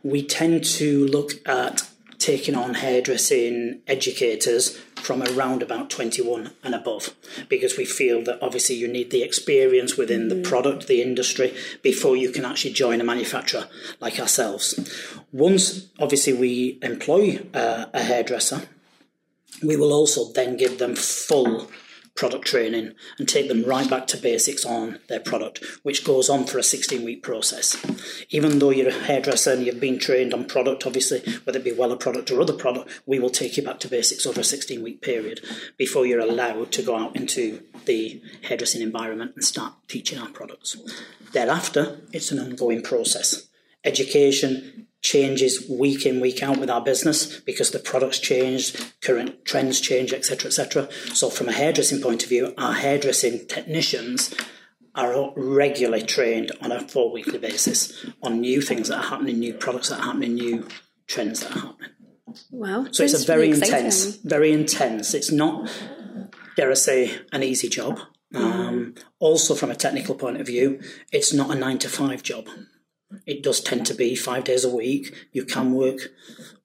We 0.02 0.24
tend 0.24 0.64
to 0.64 1.06
look 1.06 1.32
at 1.46 1.88
taking 2.18 2.54
on 2.54 2.74
hairdressing 2.74 3.80
educators 3.86 4.76
from 4.96 5.22
around 5.22 5.62
about 5.62 5.90
21 5.90 6.50
and 6.64 6.74
above 6.74 7.14
because 7.48 7.76
we 7.76 7.84
feel 7.84 8.22
that 8.22 8.38
obviously 8.42 8.74
you 8.74 8.88
need 8.88 9.10
the 9.10 9.22
experience 9.22 9.96
within 9.96 10.28
the 10.28 10.42
product, 10.42 10.86
the 10.86 11.02
industry, 11.02 11.54
before 11.82 12.16
you 12.16 12.30
can 12.30 12.44
actually 12.44 12.72
join 12.72 13.00
a 13.00 13.04
manufacturer 13.04 13.66
like 14.00 14.18
ourselves. 14.18 14.78
Once 15.32 15.88
obviously 15.98 16.32
we 16.32 16.78
employ 16.82 17.40
uh, 17.54 17.86
a 17.92 18.02
hairdresser, 18.02 18.62
we 19.62 19.76
will 19.76 19.92
also 19.92 20.32
then 20.32 20.56
give 20.56 20.78
them 20.78 20.94
full 20.94 21.70
product 22.16 22.46
training 22.46 22.94
and 23.18 23.28
take 23.28 23.48
them 23.48 23.62
right 23.64 23.88
back 23.88 24.06
to 24.08 24.16
basics 24.16 24.64
on 24.64 24.98
their 25.08 25.20
product, 25.20 25.62
which 25.82 26.04
goes 26.04 26.28
on 26.28 26.44
for 26.44 26.58
a 26.58 26.62
16 26.62 27.04
week 27.04 27.22
process. 27.22 27.76
Even 28.30 28.58
though 28.58 28.70
you're 28.70 28.88
a 28.88 28.92
hairdresser 28.92 29.52
and 29.52 29.64
you've 29.64 29.80
been 29.80 29.98
trained 29.98 30.34
on 30.34 30.46
product, 30.46 30.86
obviously, 30.86 31.20
whether 31.44 31.58
it 31.58 31.64
be 31.64 31.72
Wella 31.72 31.98
product 31.98 32.30
or 32.30 32.40
other 32.40 32.52
product, 32.52 32.90
we 33.06 33.18
will 33.18 33.30
take 33.30 33.56
you 33.56 33.62
back 33.62 33.78
to 33.80 33.88
basics 33.88 34.26
over 34.26 34.40
a 34.40 34.44
16 34.44 34.82
week 34.82 35.02
period 35.02 35.40
before 35.76 36.06
you're 36.06 36.20
allowed 36.20 36.72
to 36.72 36.82
go 36.82 36.96
out 36.96 37.14
into 37.14 37.62
the 37.84 38.20
hairdressing 38.42 38.82
environment 38.82 39.32
and 39.34 39.44
start 39.44 39.74
teaching 39.86 40.18
our 40.18 40.30
products. 40.30 40.76
Thereafter, 41.32 42.00
it's 42.12 42.32
an 42.32 42.38
ongoing 42.38 42.82
process. 42.82 43.48
Education, 43.84 44.85
changes 45.06 45.64
week 45.70 46.04
in 46.04 46.20
week 46.20 46.42
out 46.42 46.58
with 46.58 46.68
our 46.68 46.80
business 46.80 47.40
because 47.42 47.70
the 47.70 47.78
products 47.78 48.18
change 48.18 48.76
current 49.00 49.44
trends 49.44 49.80
change 49.80 50.12
etc 50.12 50.48
etc 50.48 50.88
so 51.14 51.30
from 51.30 51.48
a 51.48 51.52
hairdressing 51.52 52.02
point 52.02 52.24
of 52.24 52.28
view 52.28 52.52
our 52.58 52.72
hairdressing 52.72 53.46
technicians 53.46 54.34
are 54.96 55.32
regularly 55.36 56.02
trained 56.02 56.50
on 56.60 56.72
a 56.72 56.80
four 56.88 57.12
weekly 57.12 57.38
basis 57.38 58.04
on 58.20 58.40
new 58.40 58.60
things 58.60 58.88
that 58.88 58.98
are 58.98 59.10
happening 59.10 59.38
new 59.38 59.54
products 59.54 59.90
that 59.90 60.00
are 60.00 60.06
happening 60.06 60.34
new 60.34 60.66
trends 61.06 61.38
that 61.40 61.54
are 61.54 61.60
happening. 61.60 61.90
Wow 62.50 62.88
so 62.90 63.04
it's 63.04 63.22
a 63.22 63.24
very 63.24 63.50
really 63.50 63.62
intense 63.62 64.16
very 64.16 64.52
intense. 64.52 65.14
It's 65.14 65.30
not 65.30 65.70
dare 66.56 66.72
i 66.72 66.74
say 66.74 67.16
an 67.32 67.44
easy 67.44 67.68
job. 67.68 68.00
Mm. 68.34 68.40
um, 68.40 68.94
also 69.20 69.54
from 69.54 69.70
a 69.70 69.76
technical 69.76 70.16
point 70.16 70.40
of 70.40 70.46
view 70.48 70.80
it's 71.12 71.32
not 71.32 71.48
a 71.48 71.54
nine 71.54 71.78
to 71.78 71.88
five 71.88 72.24
job 72.24 72.48
it 73.26 73.42
does 73.42 73.60
tend 73.60 73.86
to 73.86 73.94
be 73.94 74.14
five 74.14 74.44
days 74.44 74.64
a 74.64 74.74
week. 74.74 75.14
You 75.32 75.44
can 75.44 75.72
work 75.72 75.98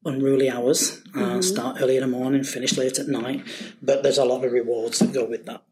unruly 0.05 0.49
hours, 0.49 1.01
uh, 1.13 1.19
mm-hmm. 1.19 1.41
start 1.41 1.77
early 1.79 1.97
in 1.97 2.01
the 2.01 2.07
morning, 2.07 2.43
finish 2.43 2.77
late 2.77 2.99
at 2.99 3.07
night, 3.07 3.45
but 3.81 4.03
there's 4.03 4.17
a 4.17 4.25
lot 4.25 4.43
of 4.43 4.51
rewards 4.51 4.99
that 4.99 5.13
go 5.13 5.25
with 5.25 5.45
that, 5.45 5.63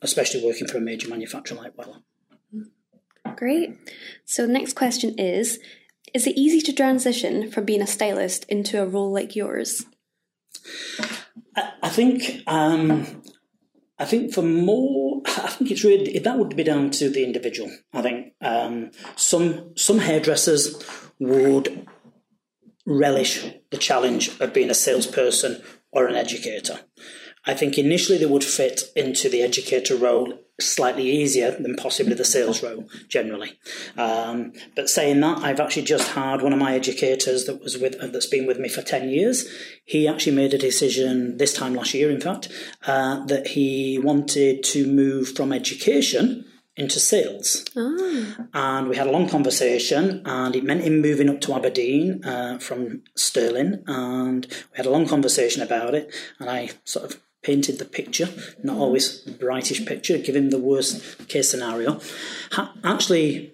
especially 0.00 0.44
working 0.44 0.68
for 0.68 0.78
a 0.78 0.80
major 0.80 1.08
manufacturer 1.08 1.58
like 1.58 1.76
Wella. 1.76 2.02
Great. 3.36 3.76
So, 4.24 4.46
next 4.46 4.74
question 4.74 5.18
is 5.18 5.58
Is 6.14 6.26
it 6.26 6.36
easy 6.36 6.60
to 6.60 6.72
transition 6.72 7.50
from 7.50 7.64
being 7.64 7.82
a 7.82 7.86
stylist 7.86 8.44
into 8.48 8.80
a 8.80 8.86
role 8.86 9.12
like 9.12 9.34
yours? 9.34 9.84
I, 11.56 11.72
I 11.82 11.88
think 11.88 12.42
um, 12.46 13.22
I 14.02 14.04
think 14.04 14.34
for 14.34 14.42
more, 14.42 15.22
I 15.26 15.48
think 15.48 15.70
it's 15.70 15.84
really 15.84 16.18
that 16.18 16.36
would 16.36 16.56
be 16.56 16.64
down 16.64 16.90
to 16.90 17.08
the 17.08 17.22
individual. 17.22 17.70
I 17.92 18.02
think 18.02 18.34
um, 18.40 18.90
some 19.14 19.72
some 19.76 20.00
hairdressers 20.00 20.84
would 21.20 21.86
relish 22.84 23.46
the 23.70 23.76
challenge 23.76 24.40
of 24.40 24.52
being 24.52 24.70
a 24.70 24.74
salesperson 24.74 25.62
or 25.92 26.08
an 26.08 26.16
educator. 26.16 26.80
I 27.44 27.54
think 27.54 27.76
initially 27.76 28.18
they 28.18 28.26
would 28.26 28.44
fit 28.44 28.92
into 28.94 29.28
the 29.28 29.42
educator 29.42 29.96
role 29.96 30.38
slightly 30.60 31.10
easier 31.10 31.50
than 31.50 31.74
possibly 31.74 32.14
the 32.14 32.24
sales 32.24 32.62
role 32.62 32.88
generally. 33.08 33.58
Um, 33.96 34.52
but 34.76 34.88
saying 34.88 35.20
that, 35.20 35.38
I've 35.38 35.58
actually 35.58 35.82
just 35.82 36.12
had 36.12 36.42
one 36.42 36.52
of 36.52 36.58
my 36.58 36.74
educators 36.74 37.46
that 37.46 37.60
was 37.60 37.78
with 37.78 37.98
that's 38.12 38.26
been 38.26 38.46
with 38.46 38.58
me 38.58 38.68
for 38.68 38.82
ten 38.82 39.08
years. 39.08 39.48
He 39.84 40.06
actually 40.06 40.36
made 40.36 40.54
a 40.54 40.58
decision 40.58 41.38
this 41.38 41.52
time 41.52 41.74
last 41.74 41.94
year, 41.94 42.10
in 42.10 42.20
fact, 42.20 42.48
uh, 42.86 43.24
that 43.26 43.48
he 43.48 43.98
wanted 43.98 44.62
to 44.64 44.86
move 44.86 45.34
from 45.34 45.52
education 45.52 46.44
into 46.76 46.98
sales. 46.98 47.64
Oh. 47.76 48.36
And 48.54 48.88
we 48.88 48.96
had 48.96 49.06
a 49.06 49.12
long 49.12 49.28
conversation, 49.28 50.22
and 50.24 50.54
it 50.54 50.64
meant 50.64 50.82
him 50.82 51.00
moving 51.00 51.28
up 51.28 51.40
to 51.42 51.54
Aberdeen 51.54 52.24
uh, 52.24 52.58
from 52.58 53.02
Stirling. 53.16 53.82
And 53.86 54.46
we 54.46 54.76
had 54.76 54.86
a 54.86 54.90
long 54.90 55.08
conversation 55.08 55.62
about 55.62 55.94
it, 55.94 56.14
and 56.38 56.48
I 56.48 56.70
sort 56.84 57.06
of 57.06 57.20
painted 57.42 57.78
the 57.78 57.84
picture, 57.84 58.26
not 58.62 58.74
mm-hmm. 58.74 58.82
always 58.82 59.20
brightish 59.20 59.84
picture, 59.84 60.18
give 60.18 60.36
him 60.36 60.50
the 60.50 60.58
worst 60.58 61.28
case 61.28 61.50
scenario. 61.50 62.00
Ha- 62.52 62.74
actually, 62.84 63.52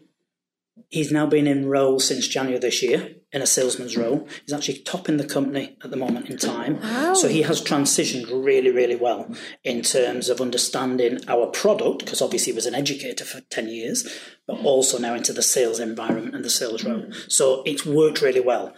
he's 0.88 1.12
now 1.12 1.26
been 1.26 1.46
in 1.46 1.68
role 1.68 2.00
since 2.00 2.28
January 2.28 2.58
this 2.58 2.82
year. 2.82 3.14
in 3.30 3.42
a 3.42 3.46
salesman's 3.46 3.96
role. 3.96 4.26
He's 4.46 4.54
actually 4.54 4.78
top 4.78 5.08
in 5.08 5.18
the 5.18 5.26
company 5.26 5.76
at 5.84 5.90
the 5.90 5.96
moment 5.96 6.30
in 6.30 6.38
time. 6.38 6.80
Wow. 6.80 7.14
So 7.14 7.28
he 7.28 7.42
has 7.42 7.62
transitioned 7.62 8.26
really, 8.44 8.70
really 8.70 8.96
well 8.96 9.30
in 9.62 9.82
terms 9.82 10.30
of 10.30 10.40
understanding 10.40 11.18
our 11.28 11.46
product, 11.46 11.98
because 11.98 12.22
obviously 12.22 12.52
he 12.52 12.56
was 12.56 12.66
an 12.66 12.74
educator 12.74 13.24
for 13.24 13.40
10 13.42 13.68
years, 13.68 14.08
but 14.46 14.58
also 14.64 14.98
now 14.98 15.14
into 15.14 15.34
the 15.34 15.42
sales 15.42 15.78
environment 15.78 16.34
and 16.34 16.44
the 16.44 16.50
sales 16.50 16.84
role. 16.84 17.02
Mm. 17.02 17.30
So 17.30 17.62
it's 17.66 17.84
worked 17.84 18.22
really 18.22 18.40
well. 18.40 18.74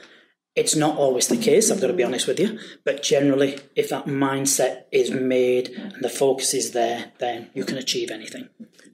It's 0.61 0.76
not 0.76 0.99
always 0.99 1.26
the 1.29 1.38
case, 1.38 1.71
I've 1.71 1.81
got 1.81 1.87
to 1.87 1.95
be 1.95 2.05
honest 2.05 2.26
with 2.29 2.38
you, 2.38 2.59
but 2.85 3.02
generally, 3.02 3.59
if 3.75 3.88
that 3.88 4.05
mindset 4.05 4.83
is 4.93 5.11
made 5.11 5.71
and 5.71 6.05
the 6.05 6.11
focus 6.11 6.52
is 6.52 6.73
there, 6.73 7.12
then 7.19 7.49
you 7.55 7.64
can 7.64 7.79
achieve 7.79 8.11
anything. 8.11 8.50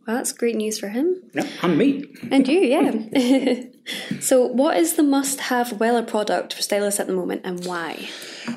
Well, 0.06 0.16
that's 0.16 0.32
great 0.32 0.54
news 0.54 0.78
for 0.78 0.90
him. 0.90 1.22
Yeah, 1.34 1.48
and 1.62 1.76
me. 1.76 2.04
And 2.30 2.46
you, 2.46 2.60
yeah. 2.60 3.62
so, 4.20 4.46
what 4.46 4.76
is 4.76 4.94
the 4.94 5.02
must 5.02 5.40
have 5.40 5.68
Wella 5.68 6.06
product 6.06 6.54
for 6.54 6.62
stylists 6.62 7.00
at 7.00 7.06
the 7.06 7.12
moment 7.12 7.42
and 7.44 7.64
why? 7.64 8.08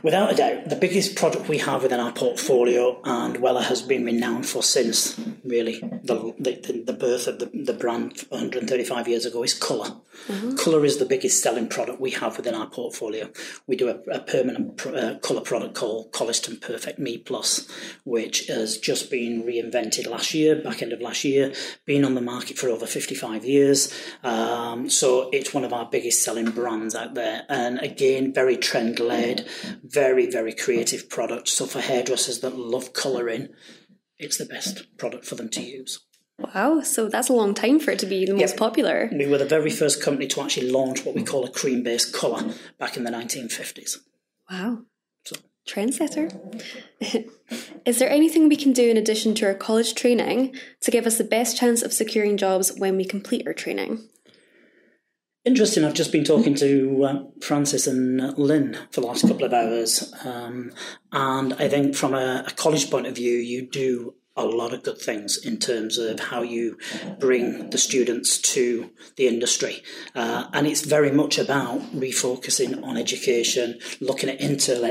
Without 0.04 0.32
a 0.32 0.36
doubt, 0.36 0.70
the 0.70 0.76
biggest 0.76 1.16
product 1.16 1.48
we 1.48 1.58
have 1.60 1.84
within 1.84 2.00
our 2.00 2.12
portfolio, 2.12 3.02
and 3.04 3.38
Wella 3.38 3.64
has 3.64 3.82
been 3.82 4.06
renowned 4.06 4.48
for 4.48 4.62
since 4.62 5.20
really 5.44 5.80
the, 5.80 6.34
the, 6.40 6.84
the 6.86 6.94
birth 6.94 7.28
of 7.28 7.40
the, 7.40 7.48
the 7.54 7.74
brand 7.74 8.26
135 8.30 9.08
years 9.08 9.26
ago, 9.26 9.44
is 9.44 9.54
colour. 9.54 9.96
Mm-hmm. 10.28 10.56
Colour 10.56 10.86
is 10.86 10.98
the 10.98 11.06
biggest 11.06 11.42
selling 11.42 11.68
product 11.68 12.00
we 12.00 12.12
have 12.12 12.38
within 12.38 12.54
our 12.54 12.68
portfolio. 12.68 13.30
We 13.68 13.76
do 13.76 13.90
a, 13.90 13.96
a 14.12 14.20
permanent 14.20 14.78
pr- 14.78 14.96
uh, 14.96 15.16
colour 15.20 15.42
product 15.42 15.76
called 15.76 16.12
Koleston 16.12 16.62
Perfect 16.62 17.00
Me 17.00 17.18
Plus, 17.18 17.68
which 18.04 18.48
has 18.48 18.78
just 18.78 19.10
been 19.10 19.44
reinvented 19.44 20.08
last 20.08 20.34
year, 20.34 20.56
back 20.56 20.82
end 20.82 20.94
of 20.94 21.02
last 21.02 21.24
year, 21.24 21.54
been 21.86 22.06
on 22.06 22.16
the 22.16 22.22
market 22.22 22.58
for 22.58 22.70
over 22.70 22.86
55 22.86 23.46
years. 23.46 23.94
Um, 24.24 24.90
so 24.90 25.19
it's 25.32 25.54
one 25.54 25.66
of 25.66 25.74
our 25.74 25.90
biggest 25.90 26.24
selling 26.24 26.52
brands 26.52 26.96
out 26.96 27.16
there. 27.16 27.44
And 27.50 27.80
again, 27.80 28.34
very 28.34 28.56
trend 28.56 29.00
led 29.00 29.48
very, 29.84 30.30
very 30.30 30.54
creative 30.54 31.10
product. 31.10 31.48
So 31.48 31.66
for 31.66 31.82
hairdressers 31.82 32.40
that 32.40 32.58
love 32.58 32.94
colouring, 32.94 33.50
it's 34.18 34.38
the 34.38 34.46
best 34.46 34.98
product 34.98 35.26
for 35.26 35.36
them 35.36 35.50
to 35.50 35.62
use. 35.62 36.00
Wow, 36.40 36.82
so 36.82 37.10
that's 37.10 37.30
a 37.30 37.34
long 37.34 37.54
time 37.54 37.80
for 37.80 37.92
it 37.92 38.00
to 38.00 38.06
be 38.06 38.26
the 38.26 38.34
most 38.34 38.56
popular. 38.56 39.10
We 39.12 39.28
were 39.28 39.38
the 39.38 39.46
very 39.46 39.70
first 39.70 40.02
company 40.02 40.28
to 40.28 40.42
actually 40.42 40.72
launch 40.72 41.06
what 41.06 41.16
we 41.16 41.24
call 41.24 41.44
a 41.44 41.52
cream 41.52 41.84
based 41.84 42.14
colour 42.14 42.54
back 42.78 42.96
in 42.96 43.04
the 43.04 43.12
1950s. 43.12 43.98
Wow. 44.50 44.84
So. 45.26 45.36
Trendsetter. 45.68 46.32
Is 47.86 48.00
there 48.00 48.10
anything 48.10 48.48
we 48.48 48.56
can 48.56 48.74
do 48.74 48.90
in 48.90 48.98
addition 48.98 49.36
to 49.36 49.46
our 49.48 49.54
college 49.54 49.94
training 49.96 50.56
to 50.82 50.92
give 50.92 51.06
us 51.06 51.18
the 51.18 51.24
best 51.24 51.58
chance 51.58 51.82
of 51.82 51.94
securing 51.94 52.38
jobs 52.38 52.72
when 52.78 52.96
we 52.96 53.06
complete 53.06 53.46
our 53.46 53.54
training? 53.54 54.08
Interesting. 55.46 55.86
I've 55.86 55.94
just 55.94 56.12
been 56.12 56.26
talking 56.26 56.54
to 56.56 57.04
uh, 57.06 57.24
Francis 57.42 57.88
and 57.88 58.38
Lynn 58.38 58.78
for 58.92 59.00
the 59.02 59.08
last 59.08 59.26
couple 59.26 59.46
of 59.46 59.54
hours, 59.54 60.14
um, 60.26 60.72
and 61.14 61.54
I 61.54 61.70
think 61.70 61.96
from 61.96 62.14
a, 62.14 62.44
a 62.46 62.52
college 62.52 62.92
point 62.92 63.08
of 63.08 63.16
view, 63.16 63.34
you 63.34 63.66
do 63.66 64.16
a 64.40 64.46
lot 64.46 64.74
of 64.74 64.84
good 64.84 65.00
things 65.00 65.38
in 65.38 65.58
terms 65.58 65.98
of 65.98 66.20
how 66.20 66.42
you 66.42 66.78
bring 67.20 67.70
the 67.70 67.78
students 67.78 68.38
to 68.38 68.90
the 69.16 69.28
industry. 69.28 69.84
Uh, 70.16 70.48
and 70.54 70.68
it's 70.68 70.82
very 70.82 71.12
much 71.12 71.38
about 71.38 71.80
refocusing 71.94 72.84
on 72.84 72.98
education, 72.98 73.80
looking 74.00 74.30
at 74.30 74.40
internal 74.40 74.86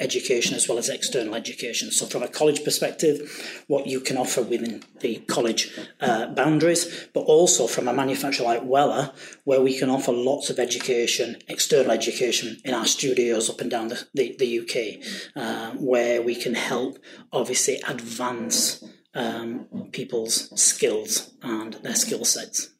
education 0.00 0.54
as 0.54 0.68
well 0.68 0.78
as 0.78 0.88
external 0.88 1.34
education. 1.34 1.90
So, 1.90 2.06
from 2.06 2.22
a 2.22 2.28
college 2.28 2.64
perspective, 2.64 3.64
what 3.66 3.86
you 3.86 4.00
can 4.00 4.16
offer 4.16 4.42
within 4.42 4.82
the 5.00 5.16
college 5.28 5.70
uh, 6.00 6.26
boundaries, 6.28 7.08
but 7.12 7.20
also 7.20 7.66
from 7.66 7.88
a 7.88 7.92
manufacturer 7.92 8.46
like 8.46 8.62
Wella, 8.62 9.14
where 9.44 9.60
we 9.60 9.78
can 9.78 9.90
offer 9.90 10.12
lots 10.12 10.50
of 10.50 10.58
education, 10.58 11.36
external 11.48 11.90
education 11.90 12.60
in 12.64 12.74
our 12.74 12.86
studios 12.86 13.50
up 13.50 13.60
and 13.60 13.70
down 13.70 13.88
the, 13.88 14.06
the, 14.14 14.36
the 14.38 14.60
UK, 14.60 15.04
uh, 15.36 15.70
where 15.76 16.22
we 16.22 16.34
can 16.34 16.54
help 16.54 16.98
obviously 17.32 17.80
advance 17.86 18.84
um, 19.14 19.88
people's 19.92 20.60
skills 20.60 21.32
and 21.42 21.74
their 21.74 21.94
skill 21.94 22.24
sets. 22.24 22.70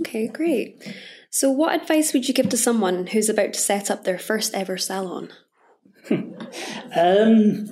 Okay, 0.00 0.28
great. 0.28 0.82
So, 1.30 1.50
what 1.50 1.74
advice 1.74 2.12
would 2.12 2.26
you 2.26 2.34
give 2.34 2.48
to 2.50 2.56
someone 2.56 3.08
who's 3.08 3.28
about 3.28 3.52
to 3.52 3.60
set 3.60 3.90
up 3.90 4.04
their 4.04 4.18
first 4.18 4.54
ever 4.54 4.78
salon? 4.78 5.30
um, 6.10 7.68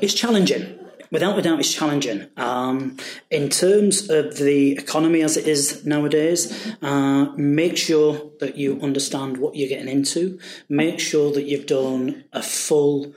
it's 0.00 0.14
challenging. 0.14 0.78
Without 1.10 1.38
a 1.38 1.42
doubt, 1.42 1.60
it's 1.60 1.72
challenging. 1.72 2.26
Um, 2.36 2.96
in 3.30 3.48
terms 3.48 4.10
of 4.10 4.38
the 4.38 4.72
economy 4.72 5.22
as 5.22 5.36
it 5.36 5.46
is 5.46 5.84
nowadays, 5.86 6.74
uh, 6.82 7.26
make 7.36 7.76
sure 7.76 8.32
that 8.40 8.56
you 8.56 8.80
understand 8.80 9.38
what 9.38 9.54
you're 9.54 9.68
getting 9.68 9.88
into. 9.88 10.40
Make 10.68 10.98
sure 10.98 11.30
that 11.32 11.44
you've 11.44 11.66
done 11.66 12.24
a 12.32 12.42
full, 12.42 13.14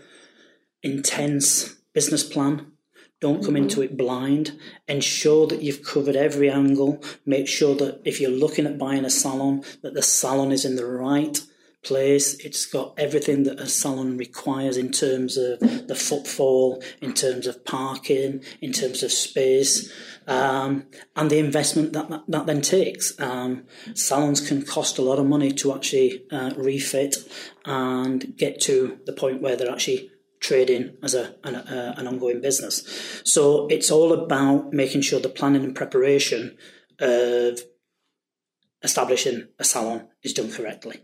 intense 0.83 1.75
business 1.93 2.23
plan 2.23 2.71
don't 3.19 3.43
come 3.43 3.55
into 3.55 3.81
it 3.81 3.97
blind. 3.97 4.57
Ensure 4.87 5.45
that 5.47 5.61
you've 5.61 5.83
covered 5.83 6.15
every 6.15 6.49
angle. 6.49 7.03
Make 7.25 7.47
sure 7.47 7.75
that 7.75 8.01
if 8.05 8.21
you're 8.21 8.31
looking 8.31 8.65
at 8.65 8.77
buying 8.77 9.05
a 9.05 9.09
salon, 9.09 9.63
that 9.81 9.93
the 9.93 10.01
salon 10.01 10.51
is 10.51 10.65
in 10.65 10.75
the 10.75 10.85
right 10.85 11.39
place. 11.83 12.33
It's 12.45 12.65
got 12.65 12.93
everything 12.97 13.43
that 13.43 13.59
a 13.59 13.67
salon 13.67 14.17
requires 14.17 14.77
in 14.77 14.91
terms 14.91 15.37
of 15.37 15.59
the 15.59 15.95
footfall, 15.95 16.81
in 17.01 17.13
terms 17.13 17.47
of 17.47 17.65
parking, 17.65 18.43
in 18.61 18.71
terms 18.71 19.03
of 19.03 19.11
space, 19.11 19.91
um, 20.27 20.85
and 21.15 21.29
the 21.29 21.39
investment 21.39 21.93
that 21.93 22.09
that, 22.09 22.23
that 22.27 22.45
then 22.45 22.61
takes. 22.61 23.19
Um, 23.19 23.65
salons 23.93 24.45
can 24.45 24.63
cost 24.63 24.97
a 24.97 25.01
lot 25.01 25.19
of 25.19 25.25
money 25.25 25.51
to 25.53 25.73
actually 25.73 26.23
uh, 26.31 26.51
refit 26.55 27.17
and 27.65 28.35
get 28.37 28.61
to 28.61 28.99
the 29.05 29.13
point 29.13 29.41
where 29.41 29.55
they're 29.55 29.71
actually 29.71 30.11
trading 30.39 30.97
as 31.03 31.13
a 31.13 31.35
an, 31.43 31.55
uh, 31.55 31.93
an 31.97 32.07
ongoing 32.07 32.41
business. 32.41 33.21
So 33.23 33.67
it's 33.67 33.91
all 33.91 34.13
about 34.13 34.73
making 34.73 35.01
sure 35.01 35.19
the 35.19 35.29
planning 35.29 35.63
and 35.63 35.75
preparation 35.75 36.57
of 36.99 37.59
establishing 38.83 39.47
a 39.57 39.63
salon 39.63 40.07
is 40.23 40.33
done 40.33 40.51
correctly. 40.51 41.01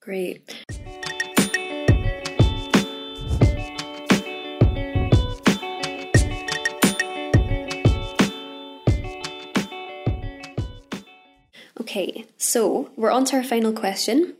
Great. 0.00 0.50
Okay, 11.80 12.24
so 12.36 12.90
we're 12.94 13.10
on 13.10 13.24
to 13.26 13.36
our 13.36 13.42
final 13.42 13.72
question. 13.72 14.36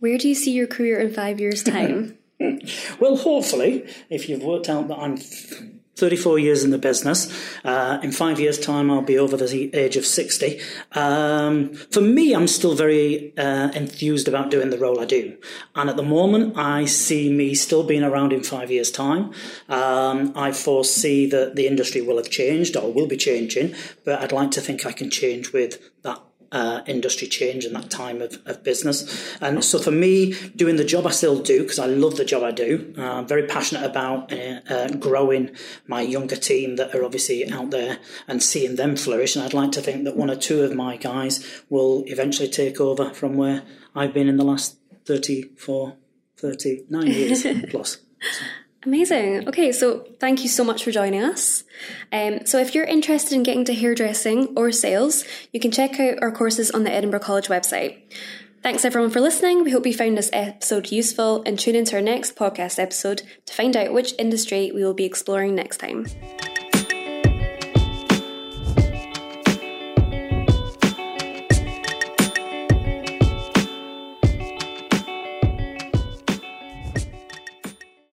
Where 0.00 0.18
do 0.18 0.28
you 0.28 0.34
see 0.34 0.52
your 0.52 0.66
career 0.66 0.98
in 0.98 1.12
five 1.12 1.38
years' 1.38 1.62
time? 1.62 2.17
well, 3.00 3.16
hopefully, 3.16 3.84
if 4.10 4.28
you've 4.28 4.42
worked 4.42 4.68
out 4.68 4.88
that 4.88 4.98
I'm 4.98 5.16
34 5.16 6.38
years 6.38 6.62
in 6.62 6.70
the 6.70 6.78
business, 6.78 7.28
uh, 7.64 7.98
in 8.02 8.12
five 8.12 8.38
years' 8.38 8.58
time, 8.58 8.90
I'll 8.90 9.02
be 9.02 9.18
over 9.18 9.36
the 9.36 9.74
age 9.74 9.96
of 9.96 10.06
60. 10.06 10.60
Um, 10.92 11.74
for 11.74 12.00
me, 12.00 12.34
I'm 12.34 12.46
still 12.46 12.76
very 12.76 13.36
uh, 13.36 13.70
enthused 13.74 14.28
about 14.28 14.50
doing 14.50 14.70
the 14.70 14.78
role 14.78 15.00
I 15.00 15.04
do. 15.04 15.36
And 15.74 15.90
at 15.90 15.96
the 15.96 16.04
moment, 16.04 16.56
I 16.56 16.84
see 16.84 17.32
me 17.32 17.54
still 17.56 17.82
being 17.82 18.04
around 18.04 18.32
in 18.32 18.44
five 18.44 18.70
years' 18.70 18.92
time. 18.92 19.32
Um, 19.68 20.32
I 20.36 20.52
foresee 20.52 21.26
that 21.30 21.56
the 21.56 21.66
industry 21.66 22.00
will 22.00 22.18
have 22.18 22.30
changed 22.30 22.76
or 22.76 22.92
will 22.92 23.08
be 23.08 23.16
changing, 23.16 23.74
but 24.04 24.20
I'd 24.20 24.32
like 24.32 24.52
to 24.52 24.60
think 24.60 24.86
I 24.86 24.92
can 24.92 25.10
change 25.10 25.52
with 25.52 25.80
uh, 26.52 26.80
industry 26.86 27.28
change 27.28 27.64
and 27.64 27.74
that 27.74 27.90
time 27.90 28.22
of, 28.22 28.38
of 28.46 28.62
business. 28.62 29.36
And 29.40 29.62
so 29.64 29.78
for 29.78 29.90
me, 29.90 30.34
doing 30.56 30.76
the 30.76 30.84
job 30.84 31.06
I 31.06 31.10
still 31.10 31.40
do, 31.40 31.62
because 31.62 31.78
I 31.78 31.86
love 31.86 32.16
the 32.16 32.24
job 32.24 32.42
I 32.42 32.50
do, 32.50 32.94
uh, 32.96 33.02
I'm 33.02 33.26
very 33.26 33.46
passionate 33.46 33.84
about 33.84 34.32
uh, 34.32 34.60
uh, 34.68 34.88
growing 34.88 35.50
my 35.86 36.00
younger 36.00 36.36
team 36.36 36.76
that 36.76 36.94
are 36.94 37.04
obviously 37.04 37.50
out 37.50 37.70
there 37.70 37.98
and 38.26 38.42
seeing 38.42 38.76
them 38.76 38.96
flourish. 38.96 39.36
And 39.36 39.44
I'd 39.44 39.54
like 39.54 39.72
to 39.72 39.80
think 39.80 40.04
that 40.04 40.16
one 40.16 40.30
or 40.30 40.36
two 40.36 40.62
of 40.62 40.74
my 40.74 40.96
guys 40.96 41.62
will 41.68 42.04
eventually 42.06 42.48
take 42.48 42.80
over 42.80 43.10
from 43.10 43.36
where 43.36 43.62
I've 43.94 44.14
been 44.14 44.28
in 44.28 44.36
the 44.36 44.44
last 44.44 44.78
34, 45.06 45.96
39 46.36 47.06
years 47.06 47.46
plus. 47.70 47.98
So. 48.20 48.44
Amazing. 48.84 49.48
Okay, 49.48 49.72
so 49.72 50.06
thank 50.20 50.42
you 50.42 50.48
so 50.48 50.62
much 50.62 50.84
for 50.84 50.92
joining 50.92 51.22
us. 51.22 51.64
Um, 52.12 52.46
so, 52.46 52.58
if 52.58 52.74
you're 52.74 52.84
interested 52.84 53.34
in 53.34 53.42
getting 53.42 53.64
to 53.64 53.74
hairdressing 53.74 54.54
or 54.56 54.70
sales, 54.70 55.24
you 55.52 55.58
can 55.58 55.72
check 55.72 55.98
out 55.98 56.22
our 56.22 56.30
courses 56.30 56.70
on 56.70 56.84
the 56.84 56.92
Edinburgh 56.92 57.20
College 57.20 57.48
website. 57.48 57.98
Thanks 58.62 58.84
everyone 58.84 59.10
for 59.10 59.20
listening. 59.20 59.62
We 59.62 59.70
hope 59.70 59.86
you 59.86 59.94
found 59.94 60.16
this 60.18 60.30
episode 60.32 60.92
useful 60.92 61.42
and 61.44 61.58
tune 61.58 61.76
into 61.76 61.96
our 61.96 62.02
next 62.02 62.36
podcast 62.36 62.78
episode 62.78 63.22
to 63.46 63.52
find 63.52 63.76
out 63.76 63.92
which 63.92 64.14
industry 64.18 64.70
we 64.72 64.84
will 64.84 64.94
be 64.94 65.04
exploring 65.04 65.54
next 65.54 65.78
time. 65.78 66.06